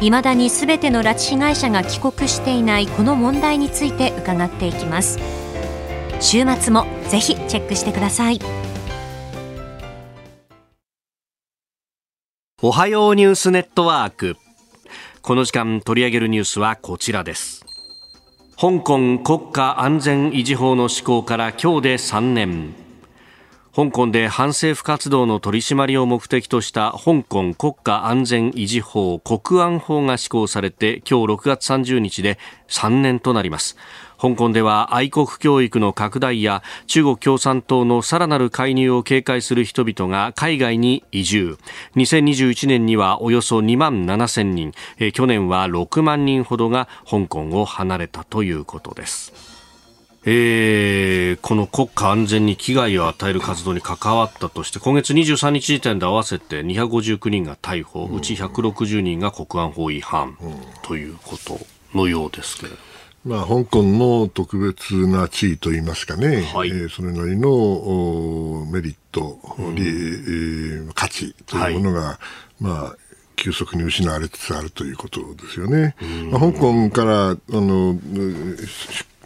[0.00, 5.18] いまだにすべての拉致被害者が帰国していないこの問題について伺っていきます。
[6.20, 8.40] 週末もぜひチェックしてください。
[12.62, 14.36] おはようニュースネットワーク。
[15.20, 17.59] この時間取り上げるニュースはこちらです。
[18.60, 22.74] 香港国家安全維持法の施行から今日で3年。
[23.74, 32.38] 香港で反政府活動の取り締まりを目的とした香港国家安全維持法国安法が施行されて今日6月30日で
[32.68, 33.78] 3年となります。
[34.20, 41.56] 香港では愛国教育の拡大や中国共産党のさらなる介入を警戒する人々が海外に移住。
[41.96, 44.72] 2021年にはおよそ2万7000人。
[45.14, 49.32] 去年は6万人ほどが香港を離れたということです。
[50.26, 60.36] えー、この国家安全に危害を与える活動に関わったとして今月23日時点で合わせて259人が逮捕、うち160人が国安法違反。
[60.82, 61.58] ということ
[61.94, 62.89] のようですけれど
[63.24, 72.14] まあ、香港の特別な地位といいますかね、はい、えー、それなりのメリット、うん、えー、価値というものが、は
[72.60, 72.96] い、まあ、
[73.40, 75.96] 急速に失われつつあるということですよね。
[76.30, 77.98] まあ、香港からあの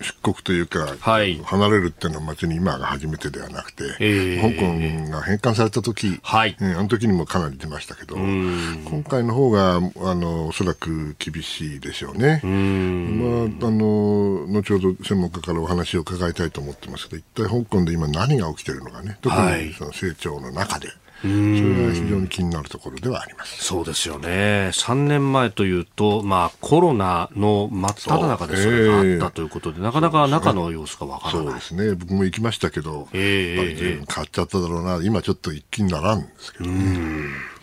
[0.00, 9.80] 出国というか、はい、離れるっていうのは別に今が初めてではなくて、えー、香港が返還された時、はい、あの時にもかなり出ましたけど、今回の方があ
[10.14, 12.40] のおそらく厳しいでしょうね。
[12.44, 20.88] まあ、あの後ほど専門家からお話を伺いたいと思ってますけど、一体香港で今何が起きているのかね、特にその成長の中で。
[21.25, 23.64] それが非常に気になるところではあります。
[23.64, 31.45] そうですよね、3年前というと、まあ、コロナの真っ只中でそれがあったということで、なかなか中の様子がわからない。
[31.45, 37.55] そうですね、僕も行きましたけど、えー、やっぱり変わっちゃっただろうな、今ちょっと一気にならんですけどね。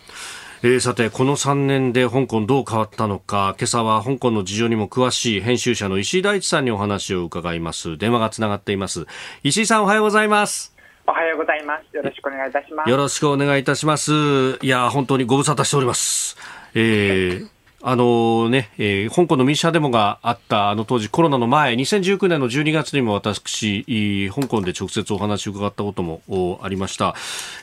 [0.64, 7.98] えー、さて、この3年で香港どう変わったのか、今朝は香港の事情にも詳しい編集者の石井大地さんにお話を伺います。
[7.98, 9.06] 電話がつながっています。
[9.42, 10.71] 石井さんおはようございます。
[11.06, 11.96] おはようございます。
[11.96, 12.90] よろしくお願いいたします。
[12.90, 14.58] よろしくお願いいたします。
[14.62, 16.36] いや、本当にご無沙汰しております。
[16.74, 17.48] えー、
[17.82, 27.16] あのね、えー、香港の民主派デモがあったあの当時コロナの前、2019年の12月にも私、香港で直接お話を伺ったこともありました。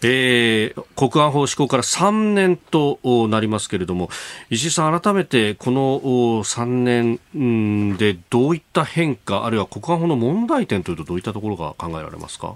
[0.04, 4.10] えー、国安法施行から3年となりますけれども、
[4.50, 6.02] 石井さん改めてこの
[6.44, 12.56] 3年でどういった変化、あるいは国安法の問題点というとどういったところが考えられますか？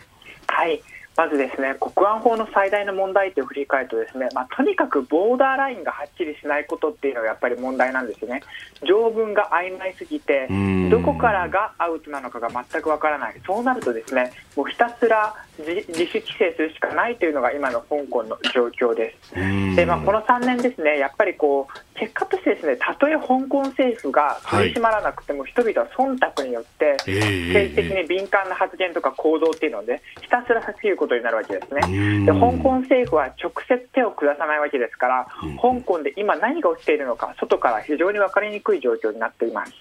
[0.64, 0.82] はい。
[1.16, 8.42] まずですね国安法の最大の問題点を振り返るとですね、まあ、とにかくボーダーラインがはっきりしないことっていうのがやっぱり問題なんですね。
[8.88, 10.48] 条文が曖昧すぎて
[10.90, 13.40] どこからがアウトなのかが全くわからない。
[13.46, 19.36] そうなるとですねもうひたすら自主規制するしかないというのが今の香港の状況です。
[19.76, 32.26] で、まあ、この3年ですねやっぱりこう結果としてですねたとえ香港政府が取り締まらなくても、人々は忖度によって政治的に敏感な発言とか行動っていうのでひたすら避けることになるわけですね。
[32.26, 35.28] で香港政府は直接手を下さないわけですから、
[35.62, 39.74] 香港で今何が起きているのか、外から非常に分かりにくい状況になっています。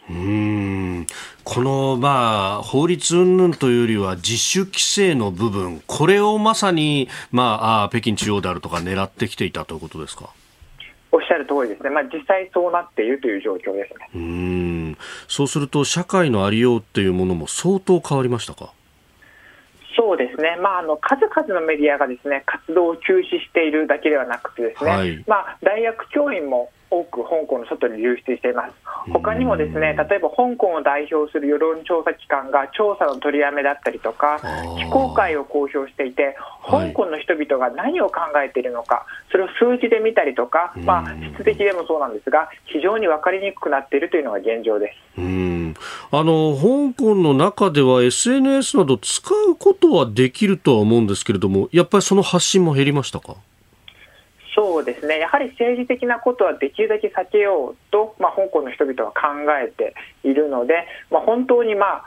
[1.44, 10.30] この、まあ、法律云々というよりは自主規制の部分、これをまさに、まあ、北京中央であるとか狙ってきていたということですか？
[11.12, 14.08] おっしゃる通りですね、まあ、実際そうなっているという状況ですね。
[14.14, 14.96] うん。
[15.28, 18.72] そうすると、社会のありようっていうものも相当変わりましたか？
[19.94, 28.72] そうですね、まあ、あの数々のメディアがですね活動を休止しているだけではなくて、ですね、はい、まあ、大学教員も多く香港の外に流出しています。
[29.10, 34.38] 他にもですね、例えば香港を代表する世論調査機関が調査の取りやめだったりとか、
[34.76, 45.20] 非公開を公表していて、香港の人々が何を考えているのか、それを数字で見たりとか、まあ、質的でもそうなんですが、非常に分かりにくくなっているというのが現状です。
[45.20, 45.74] うん。
[46.10, 53.36] あの香港の中では SNS など使うことはできるとは思うんですけれども、やっぱりその発信も減りましたか？
[54.54, 59.18] そうですね、やはり政治的なことはできるだけ避けようと、まあ、香港の人々は考
[59.64, 59.94] えて
[60.24, 62.04] いるので、まあ、本当に、まあ、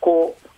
[0.00, 0.48] こう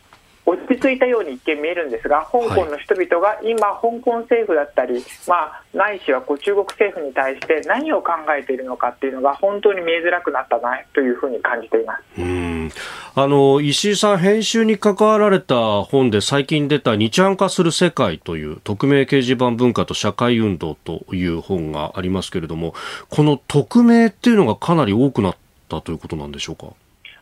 [0.46, 12.20] 落ち着いたように一見見えるんですが、香港の人々が今、香港政府だったり、まあ、ないしはこう中国政府に対して何を考えているのかっていうのが本当に見えづらくなったなというふうに感じています。
[12.20, 12.70] うん
[13.16, 22.72] あの石井さん、編集に関わられた本で最近出た日安化する世界という匿名掲示板文化と社会運動という本がありますけれども、
[23.08, 25.36] この匿名っていうのがかなり多くなっ
[25.68, 26.66] たということなんでしょうか？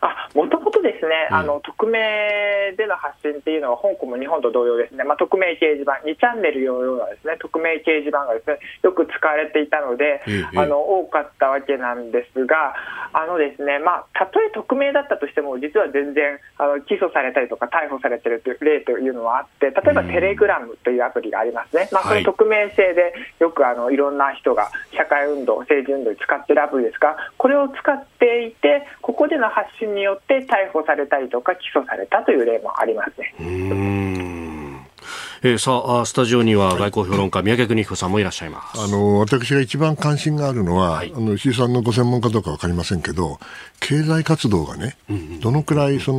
[0.03, 5.98] あもともとでね、うん、あの匿名での発信っていうのは香港も日本と同様ですね、まあ、匿名掲示板。
[6.04, 10.22] 2チャンネルのようなですね匿名掲示板がですねよく使われていたので、
[10.54, 12.74] あの多かったわけなんですが
[13.12, 34.47] あのですね、まあ、たとえ匿名だったとしても実は全然あの起訴されたりとか逮捕されてるという例というのはあって例えばテレグラムというアプリがありますね、まあ、その匿名性でよくあのいろんな人が社会運動政治運動に使っているアプリですがこれを使っていてここでの発信によって逮捕されれたりとか起訴されたという例もありますね。
[35.43, 38.80] えー、さあ、スタジオには外交評論家、宮家邦彦さんもいらっしゃいます。
[38.80, 43.39] あの、私が一番関心があるのは、はい、あの、石井さんのご専門家どうかわかりませんけど、
[43.78, 44.97] 経済活動がね、
[45.41, 46.18] どのくらいその、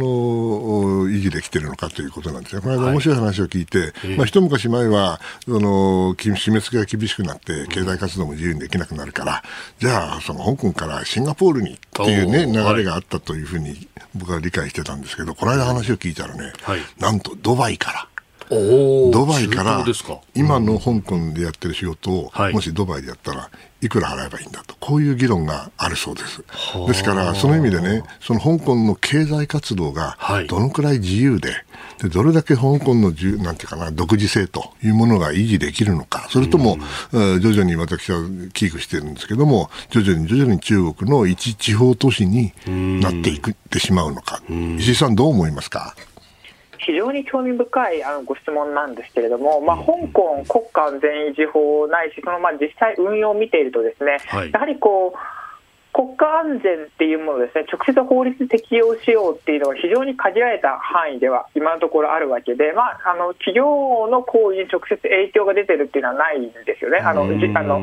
[1.10, 2.62] 維持できてるのかということなんですね。
[2.62, 9.44] この間面白い話を聞いて、はい、まあ、一昔前は、その、締め付けが厳しくなって、経済活動も自由にできなくなるから、
[9.80, 18.08] じゃあ、その、香港からシンガポールにっていうね、流れがあったというふうに僕は理解してたんですけど、この間話を聞いたらね、はい、なんとドバイから、
[18.50, 19.86] ドバイから
[20.34, 23.50] 今の香港でやってる仕事を、もしドバイでやったら
[23.82, 26.44] いくら払えばいいんだとこういう議論があるそうです。
[26.88, 31.54] ですからその意味でねその香港の経済活動がどのくらい自由で
[32.02, 33.12] でどれだけ香港の
[33.44, 36.78] なんていうかな独自性というものが維持できるのかそれとも、
[37.14, 38.20] うん、徐々に私は
[38.54, 42.52] キープしてるんですけども徐々に徐々に中国の一地方都市に
[43.02, 44.42] なっていくってしまうのか。
[44.78, 45.96] 石井さんどう思いますか？
[46.80, 55.18] 非常に興味深いあのご質問なんですけれども、まあ、香港国家安全維持法ないし、そのまあ実際運用を見ていると、ですね、はい、やはりこう、
[56.00, 67.00] 国家安全っていうものですね、直接法律適用しようっていうのは非常に限られた範囲では今のところあるわけで、まあ、あの企業の行為に直接影響が出てるっていうのはないんですよね。
[67.00, 67.82] あのあの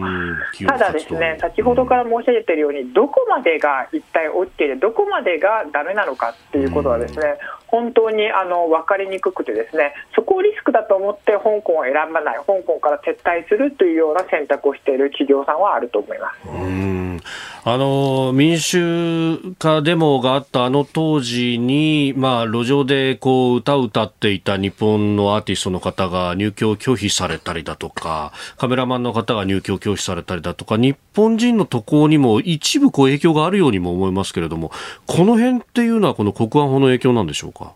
[0.67, 7.37] ただですね、先ほどから申し上げているように、どこまでが一体 OK で、どこまでがダメなのかっていうことはですね、
[7.67, 16.97] 本当にあの分かりにくくてですね、そこをリスクだと思って香港を選ばない、香港から撤退するというような選択をしている企業さんはあると思います。
[17.69, 34.71] あの民主化デモがあったあの当時に、まあ、路上でこう歌を歌っていた日本のアーティストの方が入居を拒否されたりだとかカメラマンの方が入居を拒否されたりだとか日本人の渡航にも一部こう影響があるようにも思いますけれども
[35.07, 37.73] この辺っていうのはこの国安法の影響なんでしょうか？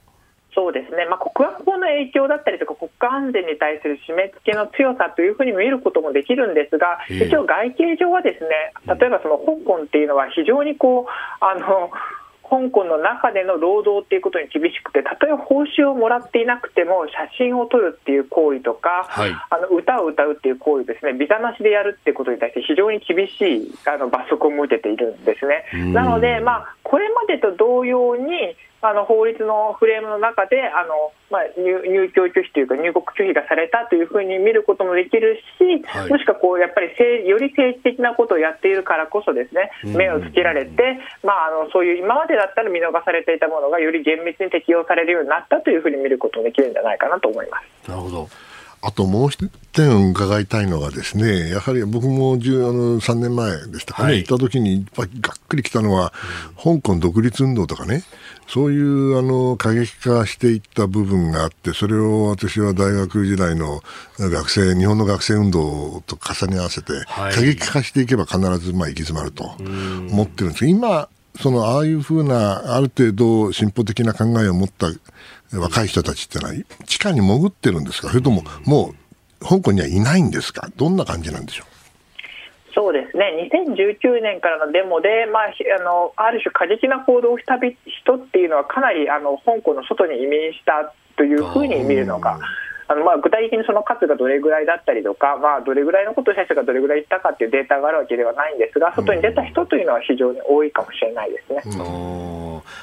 [0.55, 1.49] そうですね、まあ、国
[1.81, 11.91] の影響だったりとか、国家安全に対する締め付けの強さというふうに見ることもできるんですが、一応、外形上はですね例えばその香港っていうのは、非常にこうあの
[12.51, 25.65] 香港の中での労働っていうことに厳しくて、たとえ報酬をもらっていなくても、写真を撮るっていう行為とか、はい、あの歌を歌うっていう行為ですね、ビザなしでやるっていうことに対して、非常に厳しいあの罰則を設けているんですね。
[25.93, 36.89] なので、まあ、これまでと同様に、あの法律のフレームの中であの、まあ、入入居拒否というか入国拒否がされたというふうに見ることもできるし、はい、もしくはこうやっぱり
[37.29, 47.91] より政治的なことをやっているからこそですね目をつけられて、まあ、あのそういう今までだったら見逃されていたものがより厳密に適用されるようになったというふうに見ることもできるんじゃないかなと思います。
[47.91, 48.29] なるほど。
[48.83, 55.09] あともう一点伺いたいのはですね、やはり僕もあの3年前でしたかね、はい、行った時にがっ
[55.49, 56.15] くりきたのは、
[56.65, 58.05] うん、香港独立運動とかね、
[58.53, 63.81] そういうあの過激化していった部分があって、それを私は大学時代の
[64.19, 66.93] 学生、日本の学生運動と重ね合わせて、
[67.33, 69.45] 過激化していけば必ずまあ行き詰まると
[70.11, 70.67] 思ってるんです。
[70.67, 71.09] 今、
[71.41, 74.89] そのああいうふうな、ある程度進歩的な考えを持った
[75.57, 76.55] 若い人たちってのは、
[76.87, 78.95] 地下に潜ってるんですか、それともも
[79.41, 81.67] う香港にはいないんですか、どんな感じなんでしょう？
[82.75, 83.51] そうですね。
[83.53, 92.39] 2019年からのデモで、まあ、あのある種過激な行動をした人っていうのはかなりあの香港の外に移民したというふうに見るのが
[92.91, 101.63] あのまあ具体的にその数がどれぐらいだったりとか、まあ、どれぐらいのことをした人がどれぐらい言ったかっていうデータがあるわけではないんですが、外に出た人というのは非常に多いかもしれないですね。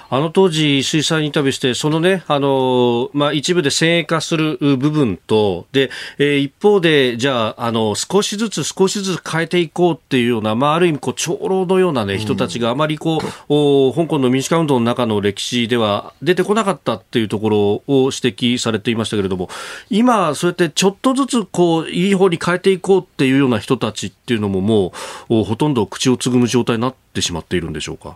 [0.09, 19.49] あの当時、水産インタビューして、そのね、あの、まあ、一部で先鋭化する部分と、で、えー、一方で、じゃあ、あの、少しずつ少しずつ変えていこうっていうような、まあ、ある意味、こう、長老のようなね、人たちがあまりこう、お香港の民主化運動の中の歴史では出てこなかったっていうところを指摘されていましたけれども、
[19.97, 24.93] 今、そうやってちょっとずつこういい方に変えていこうっていうような人たちっていうのもも
[25.29, 28.15] うほとんど口をつぐむ状態になってしまっているんでしょうか？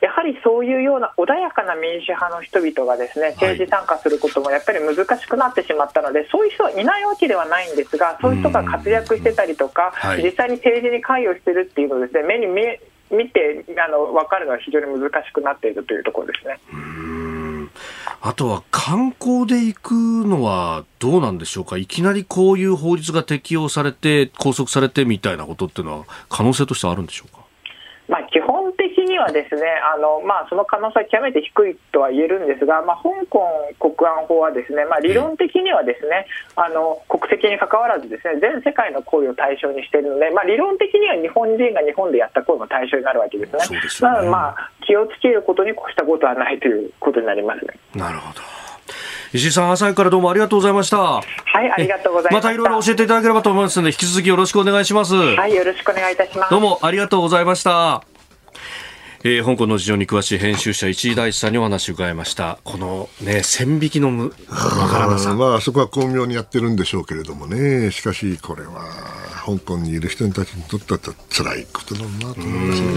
[0.00, 12.62] やはりそういうような穏やかな民主派の人々がですね政治参加することもやっぱり難しくなってしまったので、はい、そういう人はいないわけではないんですがそういう人が活躍してたりとか、はい、実際に政治に関与してるっていうのをですね目に見
[13.10, 16.60] 見てあの分かるのは非常に難しくなっているというところですね。
[18.20, 19.92] あとは観光で行く
[20.26, 27.40] のはどうなんでしょうか、いきなりこういう法律が適用されて、拘束されてみたいなことっていうのは、可能性としてあるんでしょうか？
[28.08, 28.59] まあ、基本
[29.10, 33.42] にはですねあの、まあ、その可能性は極めて低いとは言えるんですが、まあ、香港
[33.78, 43.80] 国安法はですね、まあ、理論的にはですね、あの国籍にかかわらずですね全世界の行為を対象にしているので、まあ、理論的には日本人が日本でやった行為の対象になるわけですね。
[43.90, 47.74] すねまあ、気をつけることに越したことはないということになりますね。
[47.94, 48.40] なるほど
[49.32, 50.98] 石井さん、朝からどうもありがとうございました。
[50.98, 52.44] はい、ありがとうございます。
[52.44, 55.14] またいろいろ教えていただければと思いますので、引き続きよろしくお願いします。
[55.14, 56.50] はい、よろしくお願いいたします。
[56.50, 58.09] どうもありがとうございました。
[59.22, 62.58] えー、香港の事情に詳しい編集者石井大地さんにお話を伺いました。
[62.64, 64.30] このね線引きのわ
[64.88, 65.34] からなさ。
[65.34, 67.90] まあそこは巧妙にやってるんでしょうけれどもね。
[67.90, 68.82] しかしこれは
[69.44, 70.98] 香港にいる人たちにとっては
[71.28, 72.88] 辛いことだなと思いますね。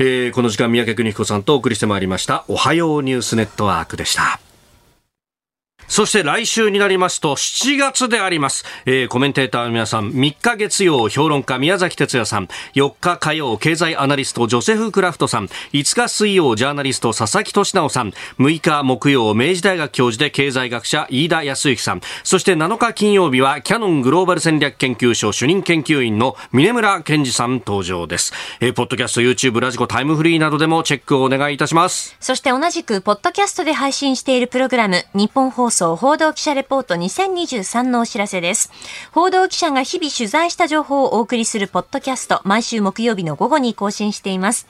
[0.00, 2.44] えー、この時間三宅邦彦さんとお送りしてまいりました。
[2.46, 4.38] おはようニュースネットワークでした。
[5.88, 8.64] そして来週になりますと7月であります。
[8.84, 28.34] えー、コメンテーターの皆さん、3日月曜評論家宮崎哲也さん、4日火曜経済アナリストジョセフ・クラフトさん、5日水曜ジャーナリスト佐々木俊直さん、6日木曜明治大学教授で経済学者飯田康之さん、そして7日金曜日はキャノングローバル戦略研究所主任研究員の峰村健二さん登場です。
[28.60, 32.14] えー、ポッドキャスト、YouTube、ラジコ、タイムフリーなどでもチェックをお願いいたします。
[32.20, 38.72] そして同じく、ポッドキャストで配信しているプログラム、日本放送送報道記者レポート2023のお知らせです。
[39.12, 44.66] 報道記者が日々取材した情報をお送りするポッドキャスト、毎週木曜日の午後に更新しています。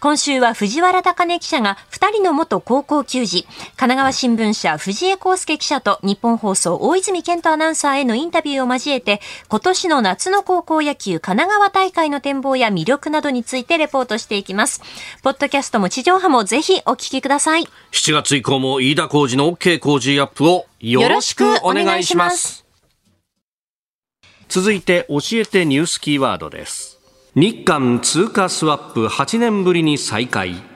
[0.00, 14.82] 今週は藤原高根記者が2人の元高校球児、神奈川新聞社藤江康介記者と日本放送大泉健人アナウンサーへのインタビューを交えて、今年の夏の高校野球神奈川大会の展望や魅力などについてレポートしていきます。
[15.22, 17.64] ポッドキャストも地上波もぜひお聞きください。
[17.92, 22.66] 7月以降も飯田浩二の OK 工事アップををよろしくお願いします。
[24.48, 26.98] 続いて教えてニュースキーワードです。
[27.36, 30.70] 日韓通貨スワップ8年ぶりに再開。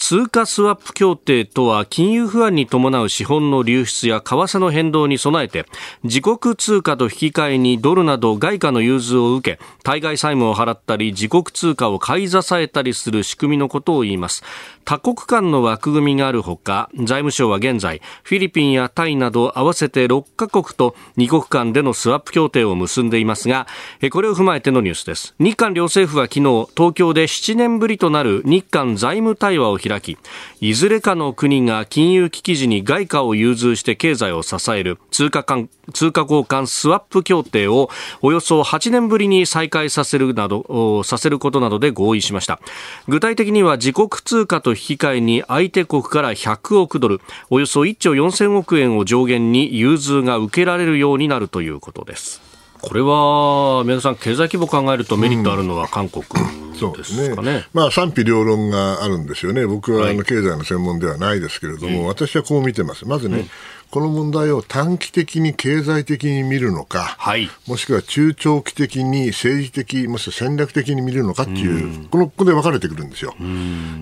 [0.00, 5.66] 通貨スワップ協定とは金融不安に伴う資本の流出や為替の変動に備えて
[6.02, 14.42] 自国通貨と引き換えにドルなど外貨の融通を受け対外債務を払ったり自国通貨を買い支えたりする仕組みのことを言います
[14.90, 23.68] 多国間の枠組みがあるほか財務省は現在フィリピンやタイなど合わせて6カ国と2国間でのスワップ協定を結んでいますが
[24.10, 25.36] これを踏まえてのニュースです。
[25.38, 30.18] 日韓両政府は昨日東京で7年ぶりとなる日韓財務対話を開き
[30.60, 37.90] いずれかの国が金融危機時に外貨を融通して経済を支える通貨間通貨交換スワップ協定を
[38.22, 42.60] およそ8年ぶりに再開させるなどさせることなどで合意しました。
[43.08, 47.20] 具体的には自国通貨と引き換えに相手国から100億ドル
[47.50, 52.40] およそ1兆4000億円を上限に融通が受けられるようになるということです。
[52.80, 57.66] これは宮田さん、経済規模を考えるとメリットあるのは韓国、ですかね,、ね。
[57.74, 63.50] まあ、賛否両論があるんですよね、僕はあの経済の専門ではないですけれども、はい、私はこう見てます、まずね、うん
[63.90, 73.34] この問題を短期的に経済的に見るのか、はい、もしくは中長期的に政治的、もしくは戦略的に見るのかっていう、うこのここで分かれてくるんですよ。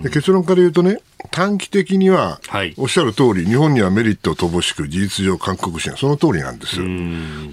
[0.03, 6.77] で結論から言うとね、短期的には、はい、おっしゃる通り、日本にはメリットを乏しく、事実上、韓国支援、その通りなんです。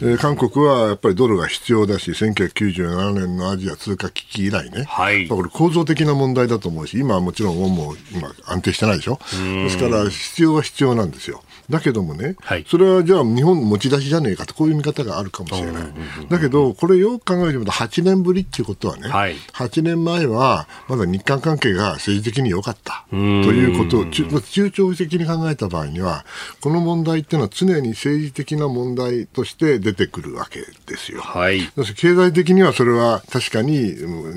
[0.05, 9.19] で韓国はやっぱりドルが必要だし、1997年のアジア通貨危機以来ね、はい、これ構造的な問題だと思うし、今はもちろん、もう今安定してないでしょ。
[9.31, 11.41] ですから、必要は必要なんですよ。
[11.69, 15.83] だけどもね、はい、それはじゃあ日本持ち出しじゃねえかと、こういう見方があるかもしれない。
[16.29, 26.25] だけど、これよく考えてみると、8年ぶりっていうことはね、はい、8年前はまだ日韓関係が政治的に良かったということを中、中長期的に考えた場合には、
[26.61, 31.21] この問題っていうのは常に政治的な問題として出てくるわけですよ。
[31.21, 31.61] はい、
[31.95, 33.95] 経済的にはそれは確かに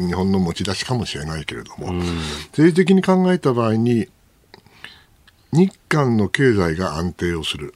[0.08, 1.92] 日本の持ち出しかもしれないけれども、
[2.52, 4.08] 政治的に考えた場合に、
[5.52, 7.74] 日韓の経済が安定をする。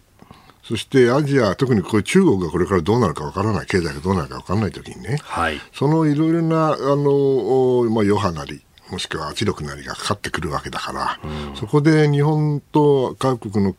[0.63, 13.75] そしてアジア、特にこれ中国がこれからどうなるかわからない、経済がどうなるかわからないときにね、はい、そのいろいろな、あの、まあ、余波なり、もしくは圧力なりがかかってくるわけだから、うん、そこで日本と韓国の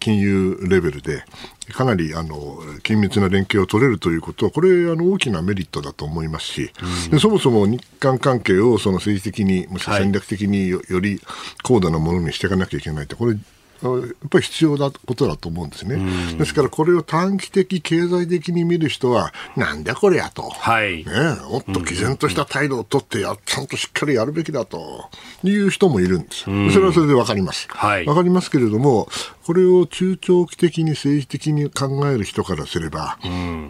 [0.00, 1.24] 金融レベルで、
[1.72, 6.72] かなりあの緊密な連携を取れるということは、これ、あの大きなメリットだと思いますし、
[7.10, 11.20] でそもそも日韓関係をその政治的に、もし戦略的によ,、り
[11.62, 13.36] 高度なものにしていかなきゃいけないと、これ、
[13.82, 15.98] やっぱり必要なことだと思うんですね。
[16.36, 21.04] ですから、これを短期的、経済的に見る人は、なんだこれやと、はいね、
[21.50, 25.08] もっと毅然とした態度を取ってや、ちゃんとしっかりやるべきだと
[25.42, 26.44] いう人もいるんです。
[26.44, 27.68] それはそれでわかります。
[27.70, 29.08] わ、はい、かりますけれども、
[29.44, 33.18] これを中長期的に政治的に考える人からすれば、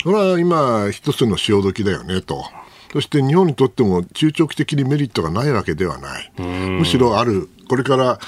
[0.02, 2.44] これは今、一つの潮時だよねと。
[2.92, 6.32] そして日本にとっても中長期的にメリットがないわけではない。
[6.38, 8.18] むしろある、これから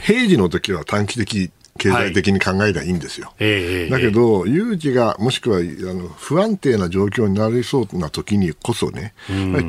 [0.00, 3.32] 平時の時は短期的経済的に考えりゃいいんですよ。
[3.38, 9.14] はい、だけど、有事が、もしくはあの不安定な状況になりそうな時にこそね、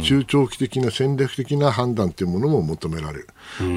[0.01, 3.27] 中長期的な戦略的な判断というものも求められる。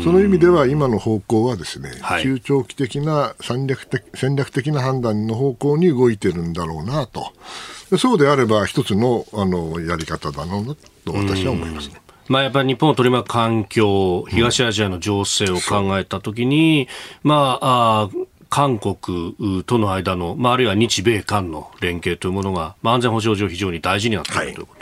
[0.03, 7.33] その意味では今の方向はですね、はい、中長期的な戦略的戦略的な判断の方向に動いてるんだろうなと。
[7.97, 10.75] そうであれば一つのあのやり方だろうな
[11.05, 12.01] と私は思いますね。
[12.29, 16.89] まあ、やっぱり日本を取り巻く環境、東アジアの情勢を考えたときに、
[17.25, 18.09] うん、まあ、あ
[18.49, 24.77] 韓国との間の、まあ、あるいは日米韓の連携というものが、まあ、安全保障上非常に大事になっている、はい、というこ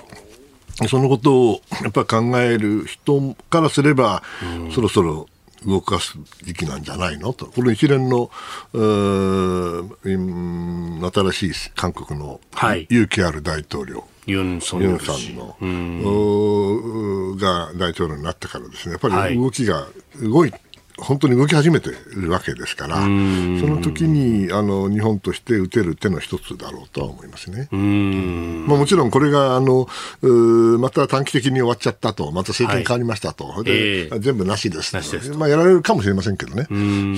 [0.78, 0.88] と。
[0.88, 5.28] そのことをやっぱり考える人からすれば、うん、そろそろ
[5.64, 7.32] 動かす時期なんじゃないの？
[7.32, 8.28] と、この一連の
[11.12, 12.38] 新しい韓国の
[12.90, 15.56] 勇気ある大統領、ユン・ソンさんの、
[17.36, 19.86] が大統領になってからですね、やっぱり動きが
[20.20, 20.52] 動い
[20.96, 27.68] 本当に動き始めているわけですから、その時にあの日本として打てる手の一つだろうとは思いますね。
[27.72, 29.88] まあ、もちろんこれがあの
[30.78, 34.92] また短期的に終わっちゃったと、また政権変わりましたと、はい、で、えー、全部なしです。
[35.32, 35.38] と。
[35.38, 36.66] まあ、やられるかもしれませんけどね、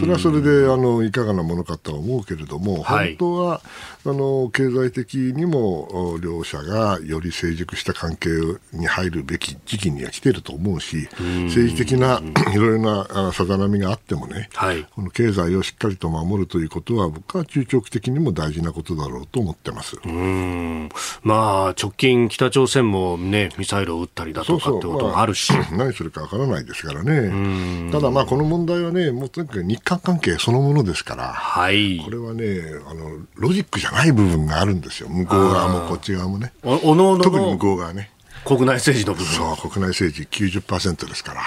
[0.00, 3.60] それはそれであのいかがなものかとは思うけれども、はい、本当は
[4.04, 8.30] あの経済的にも両者がより成熟した関係
[8.72, 11.08] に入るべき時期には来ていると思うし、
[11.44, 12.22] 政治的な
[12.52, 19.96] いろいろな定め波があってもね、はい、この経済をしっかりと守るということは、僕は中長期的にも大事なことだろうと思ってます。
[20.04, 20.88] うん。
[21.22, 36.52] まあ、直近、北朝鮮も、ね、ミサイルを撃ったりだとかってこともあるし、まあ、 何するかわからないですからね、ただ、まあ、この問題はね、もうとにかく日韓関係そのものですから、はい、これはねあの、ロジックじゃない部分があるんですよ、向こう側もこっち側もね。
[36.62, 37.24] おのおの。
[37.24, 38.10] 特に向こう側ね。
[38.46, 39.26] 国内政治の部分。
[39.26, 40.28] そう国内政治
[40.60, 41.42] 90%ですから。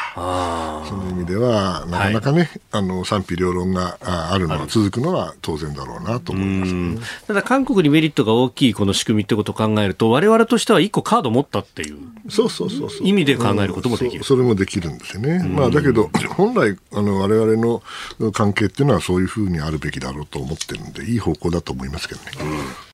[0.85, 6.97] その意味ではなかなかね、はい、あの賛否両論があるのは続くのは当然だろうなと思います、ね、
[7.27, 11.97] ただ韓国にメリットが大きいこの仕組みってことを考えると我々としては一個カード持ったっていう。
[12.29, 17.81] そうそうそう意味で考えることもできる、それもできるんですよね、まあ、だけど本来あの我々の
[18.31, 22.88] 関係っていうのはそういうふうにあるべきだろうと思ってるんでいい方向だと思いますけどね。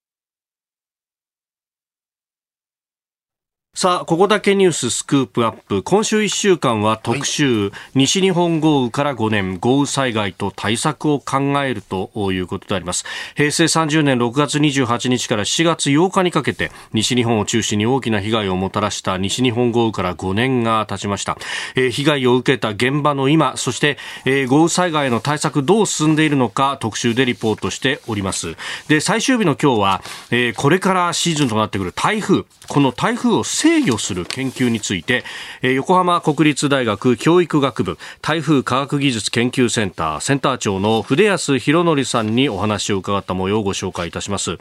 [3.77, 5.83] さあ、ここだけニューススクープアップ。
[5.83, 13.03] 今週1週間は特集、はい、西日本豪雨から5年、豪雨災害と対策を考えるということであります。
[13.35, 21.37] 平成30年6月28日から7月8日にかけて、西日本を中心に大きな被害をもたらした西日本豪雨から5年が経ちました。
[21.75, 28.55] えー、被害を受けた現場の今、そして、えー、豪雨災害の対策どう進んでいるのか特集でリポートしております。
[28.87, 30.01] で、最終日の今日は、
[30.31, 35.23] えー、これからシーズンとなってくる台風、この台風を制御する研究について、
[35.63, 44.59] えー、横浜国立大学教育学部台風科学技術研究センターセンター長の筆安博則さんにお話を伺った模様をご紹介いたします。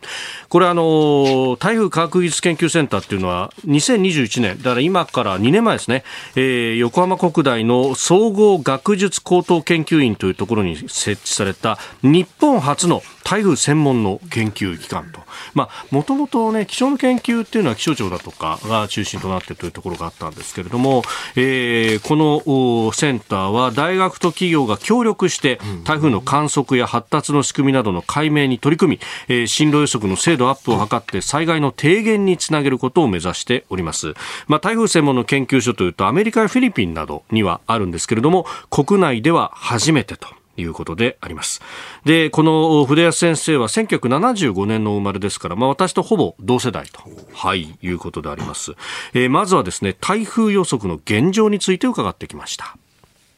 [0.48, 6.02] これあの台風科学技術研究センターっていうのは2021年だから今から2年前ですね、
[6.34, 15.20] えー、横浜国大の総合学術高等研究院というところに設置された日本初の台風専門の研究機関と、
[15.54, 21.02] まあ、もともとね、気象の研究っていうのは気象庁だとかが中心となってというところがあったんですけれども、
[21.34, 34.14] えー、このセンターは大学と企業が協力して台風の観測や発達の仕組みなどの解明に取り組み、えー、進路予測の精度アップを図って災害の低減につなげることを目指しております。
[34.48, 40.43] まあ、台風専門の研究所というとアメリカやフィリピンなどにはあるんですけれども、国内では初めてと。
[40.57, 41.61] いうことであります。
[42.05, 47.02] で、この筆安先生は1975年の生まれですから、まあ私とほぼ同世代と、
[47.32, 48.72] はい、いうことであります。
[49.12, 52.76] えー、まずはですね、台風予測の現状について伺ってきました。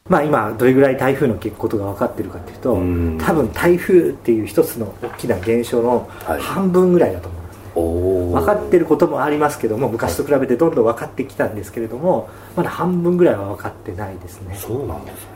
[0.09, 6.09] まあ今どれぐらい台風のことが分かってるかというと、う多分台風っていう一つの大きな現象の
[6.41, 14.55] 半分ぐらいだと思いますね、はい、分かってることもありますけども昔と比べてどんどん分かってきたんですけれどもまだ半分ぐらいは分かってないですね。
[14.57, 15.36] そうなんですね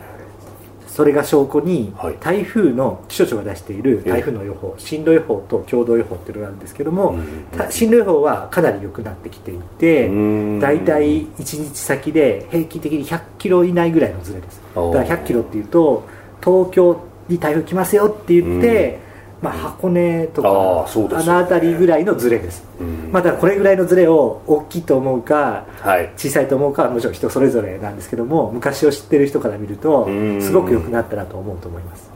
[1.00, 7.18] それが証拠に、台風の気象庁が出している台風の予報進路予報と共同予報っていうのがあるんですけども、
[7.70, 10.08] 進路予報はかなり良くなってきていて
[10.60, 14.60] 大体1日先で平均的に100キロ以内ぐらいのズレです。
[14.74, 16.04] だから100キロっていうと
[16.44, 18.98] 東京に台風来ますよって言って、
[19.42, 30.08] まあ、箱根とかあの辺りぐらいのズレです、うん、まあ、だこれぐらいのズレを大きいと思うか、はい、小さいと思うかはもちろん人それぞれなんですけども昔を知ってる人から見ると
[30.40, 32.10] すごく良くなったなと思うと思います、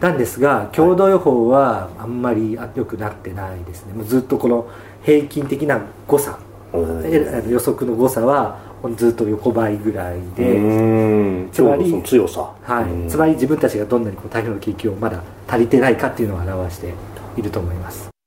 [0.00, 3.92] なんですが共同予報はあんまり良くなってないですね。
[3.94, 4.68] もうずっとこの
[5.02, 6.38] 平均的な誤差。
[6.72, 8.58] 予測の誤差は
[8.96, 16.94] ずっと横ばいぐらいでつまり強さ、はい、つまり自分たちがどんなにこう台風の景気をまだ足りてないかっていうのを表して
[17.36, 18.17] いると思います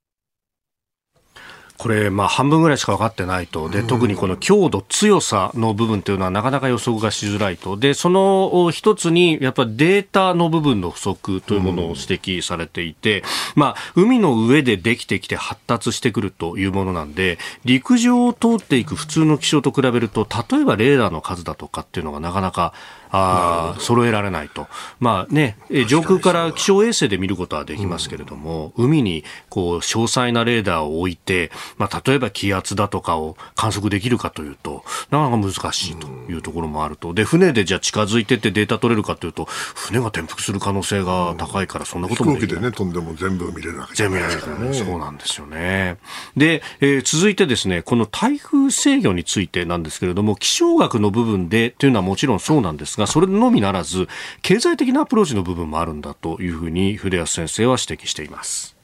[1.82, 3.68] これ、まあ、半分ぐらいしか分かってないと。
[3.68, 7.76] で特にこの強度、強さの部分というのはなかなか予測がしづらいと。
[7.76, 13.24] でその一つにやっぱりデータの部分の不足というものを指摘されていて、
[13.56, 22.74] まあ、海の上でできてきて発達してくるというものなんで陸上を通っていく普通の気象と比べると例えばレーダーの数だとかっていうのがなかなか
[23.12, 24.68] あ揃えられないと、
[25.00, 25.58] まあね、
[25.88, 45.98] 上空から気象衛星で見ることはできますけれども、うん、海にこう詳細なレーダーを置いて、まあ、例えば気圧だとかを観測できるかというと、なかなか難しいというところもあると、で船でじゃあ近づいてってデータ取れるかというと、船が転覆する可能性が高いから、そんなこともできない、飛行機でね、飛んでも全部見れるわけ全部見れるからね、そうなんですよね。
[46.38, 54.08] で、えー、続いてですね、この台風制御についてなんですけれども、気象学の部分でというのはもちろんそうなんですが、それのみならず、
[54.42, 58.76] 経済的なアプローチの部分もあるんだというふうに、筆安先生は指摘しています。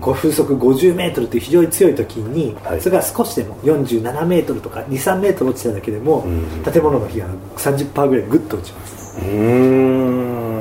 [0.00, 6.26] 風速50メートルという非常に強い時に、はい、それが少しでも47メートルとか23メートル落ちただけでも、
[6.70, 8.96] 建物の被害が30%ぐらいぐっと落ちます。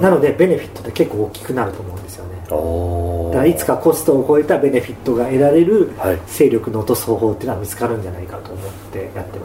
[0.01, 2.35] なのでベネフィットって結構大きくなると思うんですよね。
[2.45, 5.91] だからいつかコストを超えたベネフィットが得られる
[6.27, 9.44] 勢力の落とす方法っていうのは見つかるんじゃないかと思ってやってま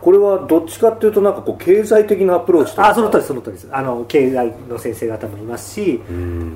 [0.00, 3.68] これはどっちかっていうとなんかこう経済的なアプローチあその通りその通りです。
[3.70, 6.00] あの経済の先生方もいますし、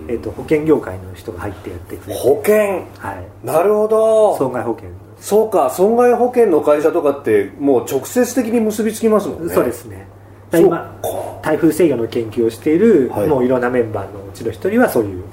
[0.09, 2.21] えーと、保険業界の人が入ってやってくれて。
[2.21, 2.57] 保険？
[2.99, 3.47] はい。
[3.47, 4.39] なるほど。
[4.39, 4.89] 損害保険
[5.21, 9.55] そうか損害保険の会社とかってもう直接的に結びつきますもんね。
[9.55, 10.07] そうですね。
[10.53, 10.99] 今
[11.43, 15.25] 台風制御の研究をしている、はい、もういろんなメンバーのうちの一人はそういう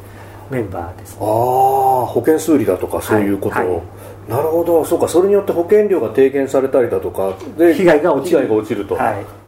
[0.50, 1.28] メンバーです、ね、ああ
[2.08, 3.68] 保険数理だとかそういうことを、はい。
[3.68, 3.82] はい
[4.28, 4.86] なるほど。
[4.86, 5.08] そうか。
[5.08, 8.40] それによって保険料が低減されたりだとかで被害が落ちる。
[8.40, 9.42] 被害が落ちると、はい。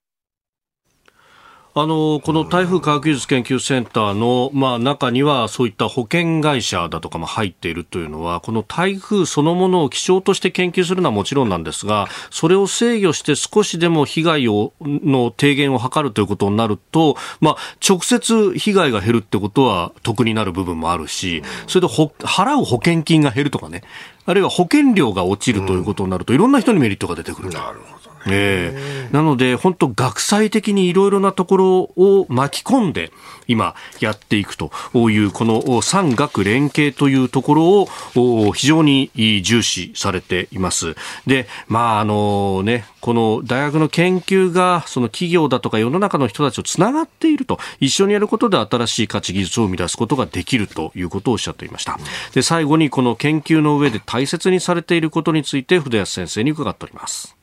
[1.76, 23.82] あのこの台風科学技術研究センターの、まあ、中にはそういった保険会社だとかも入っているというのはこの台風そのものを気象として研究するのはもちろんなんですがそれを制御して少しでも被害をの低減を図るということになると、まあ、直接被害が減るってことは得になる部分もあるしそれで払う保険金が減るとかね
[24.26, 27.49] あるいは保険料が落ちるということになると、いろんな人にメリットが出てくる。
[27.49, 28.03] なるほど。
[28.26, 33.11] えー、なので、本当、学際的にいろいろなところを巻き込んで、
[33.47, 34.71] 今、やっていくと
[35.09, 39.11] いう、この産学連携というところを非常に
[39.43, 40.95] 重視されています。
[41.28, 51.99] で、まあ、あのね、この大学の研究が、その企業だとか世の中の人たちをつながっていると、一緒にやることで新しい価値技術を生み出すことができるということをおっしゃっていました。
[52.34, 57.36] で、最後にこの研究の上で大切にされていることについて、筆安先生に伺っております。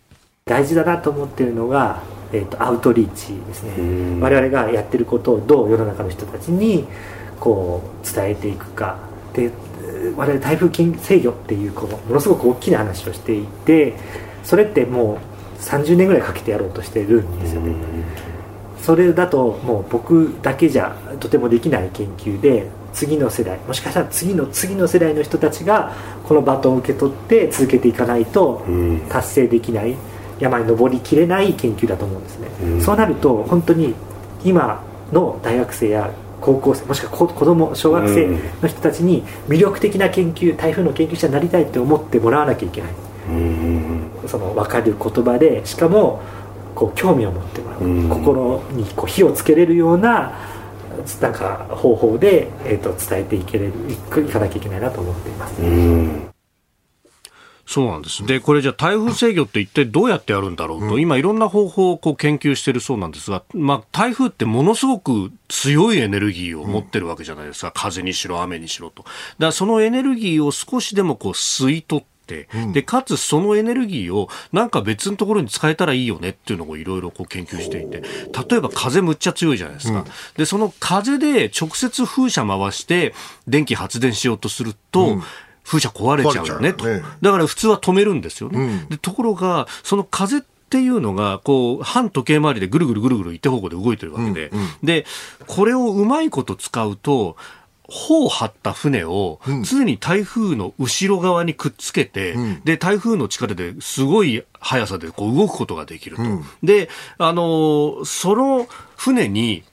[0.47, 2.03] 大事だなと思っているのが、
[2.33, 6.87] えーと、アウトリーチですね我々がやってることをどう世の中の人たちに
[7.39, 8.99] こう伝えていくか
[9.35, 9.51] で
[10.17, 13.95] 我々台風制御っていうこのものすごく大きな話をしていて
[14.43, 15.30] それってもう
[15.61, 17.75] 30年ぐらいかけてやろうとしてるんですよね。
[18.81, 25.93] それだともう僕だけじゃとてもできない研究で次の世代もしかしたら次の次の世代の人たちが
[26.25, 28.65] このバトンを受け取って続けていかないと
[29.09, 29.97] 達成できない
[30.41, 33.95] 山に登りきれない研究だと思うんですね、うん、そうなると本当に
[34.45, 34.83] 今
[35.13, 38.27] の大学生や高校生もしくは子供小学生
[38.63, 42.93] の人たちに魅力的な研究台風の研究者になりたいって思ってもらわなきゃいけない、
[43.29, 44.00] うん、
[44.31, 46.23] その分かる言葉でしかも
[46.77, 50.39] こう興味を持ってもらう、うん、心にこう火をつけれるような
[51.21, 53.97] なんか方法で、えーと、伝えていけれるい
[54.29, 56.31] かなきゃいけないなと思っています。
[57.67, 58.27] そうなんです。
[58.27, 67.69] で、これじゃ台風制御って一体どうやってやるんだろうと、うん、今いろんな方法をこう研究してるそうなんですが、まあ台風ってものすごく強いエネルギーを持ってるわけじゃないですか。
[67.69, 69.05] うん、風にしろ雨にしろと。
[69.39, 72.11] だそのエネルギーを少しでもこう吸い取って、
[72.73, 78.03] で、かつそのエネルギーをなんか別のところに使えたらいいよねっていうのをいろいろ研究していて、
[78.51, 80.01] 例えば風むっちゃ強いじゃないですか。
[80.01, 80.05] うん、
[80.37, 83.15] で、その風で直接風車回して
[83.47, 85.23] 電気発電しようとすると、うん。
[85.63, 95.05] 風車壊れちゃうよねと、ね、だから普通は止めるんですよね、うん、でところがその風っていうのがこう反時計回りでぐるぐるぐるぐる一定方向で動いてるわけで、うんうん、で
[95.47, 97.37] これをうまいこと使うと
[97.91, 106.23] 帆を張った船を常に台風の後ろ側にくっつけて、うん、で台風の力ですごい速さでこう動くことができると。
[106.23, 106.89] うん、で
[107.19, 109.65] あのその船に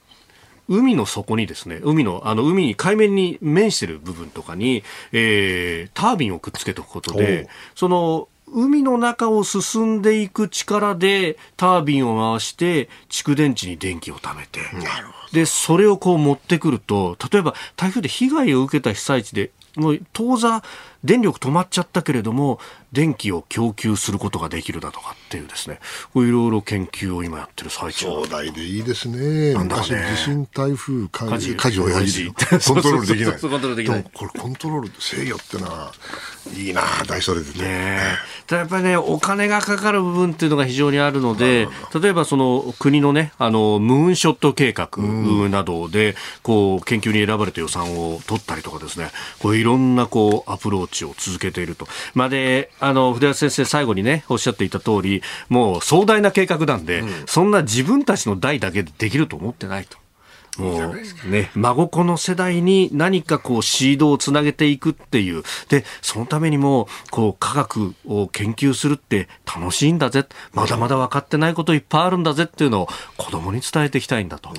[0.68, 14.62] 海の底にですね、海の、あの、海に海面に面している部分とかに、えー、タービンをくっつけておくことで、その、海の中を進んでいく力でタービンを回して蓄電池に電気を貯めて。
[15.34, 20.64] でそれをこう持ってくると例えば台風で被害を受けた被災地でもう当座
[21.04, 22.60] 電力止まっちゃったけれども
[22.94, 25.80] 電気を供給することができるだとかっていうですね。
[26.16, 28.06] いろいろ研究を今やってる最中。
[28.06, 29.54] 壮大でいいですね。
[29.54, 32.08] なんだ、ね、地震台風火事火事をやり
[32.66, 33.40] コントロールできない。
[33.40, 34.06] コントロールできない。
[34.14, 35.92] これコントロール制御ってのは
[36.56, 38.00] いいな大それでね。
[38.48, 41.68] ただやっぱりねお金がかかる部分っていうのが非常にあるので
[42.00, 44.90] 例えばその国のねあのムーンショット計画
[45.50, 49.12] などでこう研究に選ばれた予算を取ったりとかですね。
[49.40, 59.98] こういろんなこうアプローチを続けているとまであの筆谷先生最後にねおっしゃっていた通りもう壮大な計画なんで、うん、そんな自分たちの代だけでできると思ってないと。
[60.58, 60.92] も
[61.26, 65.44] うね、孫子の世代に何かこうシードをつなげていくっていう。
[65.70, 70.26] で、そのためにも、こう科学を研究するって楽しいんだぜ。
[70.54, 74.52] まだまだ分かってないこといっぱいあるんだぜっていうのを子供に伝えていきたいんだと。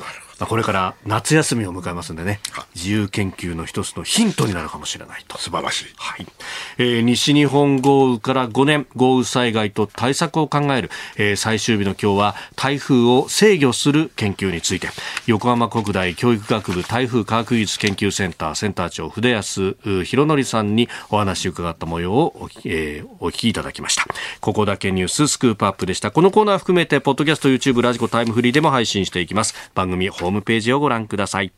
[0.46, 2.40] これから夏休みを迎えますんでね、
[2.74, 5.38] 自由研究の一つのヒントになるかもしれないと。
[5.38, 5.84] 素晴らしい。
[5.96, 6.26] はい。
[6.78, 14.88] えー、西日本豪雨から5年、豪雨災害と対策を考える、えー、最終日の今日は、台風を制御する研究について、
[15.26, 24.06] 横浜国大教育学部台風科学技術研究センターセンター長、筆安博則さんにお話を伺った模様をお,、えー、お聞きいただきました。
[24.40, 26.10] ここだけニューススクープアップでした。
[26.10, 29.54] このコーナー含めて、ポッドキャスト、YouTube、ラジコ、タイムフリーでも配信していきます。
[29.74, 31.52] 番組ホームページをご覧ください。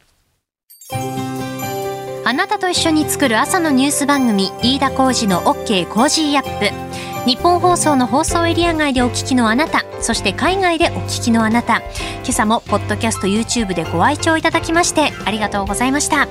[2.25, 7.29] あなたと一緒に作る朝のニュース番組飯田浩司の OK コージーアップ。
[7.28, 11.79] ニッポン放送の放送エリア外でお聞きのあなたそして海外でお聞きのあなた。
[11.79, 16.29] 今朝もポッドキャスト YouTube でご愛聴いただきましてありがとうございました。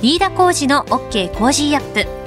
[0.00, 2.19] 飯田浩司の OK コージーアップ。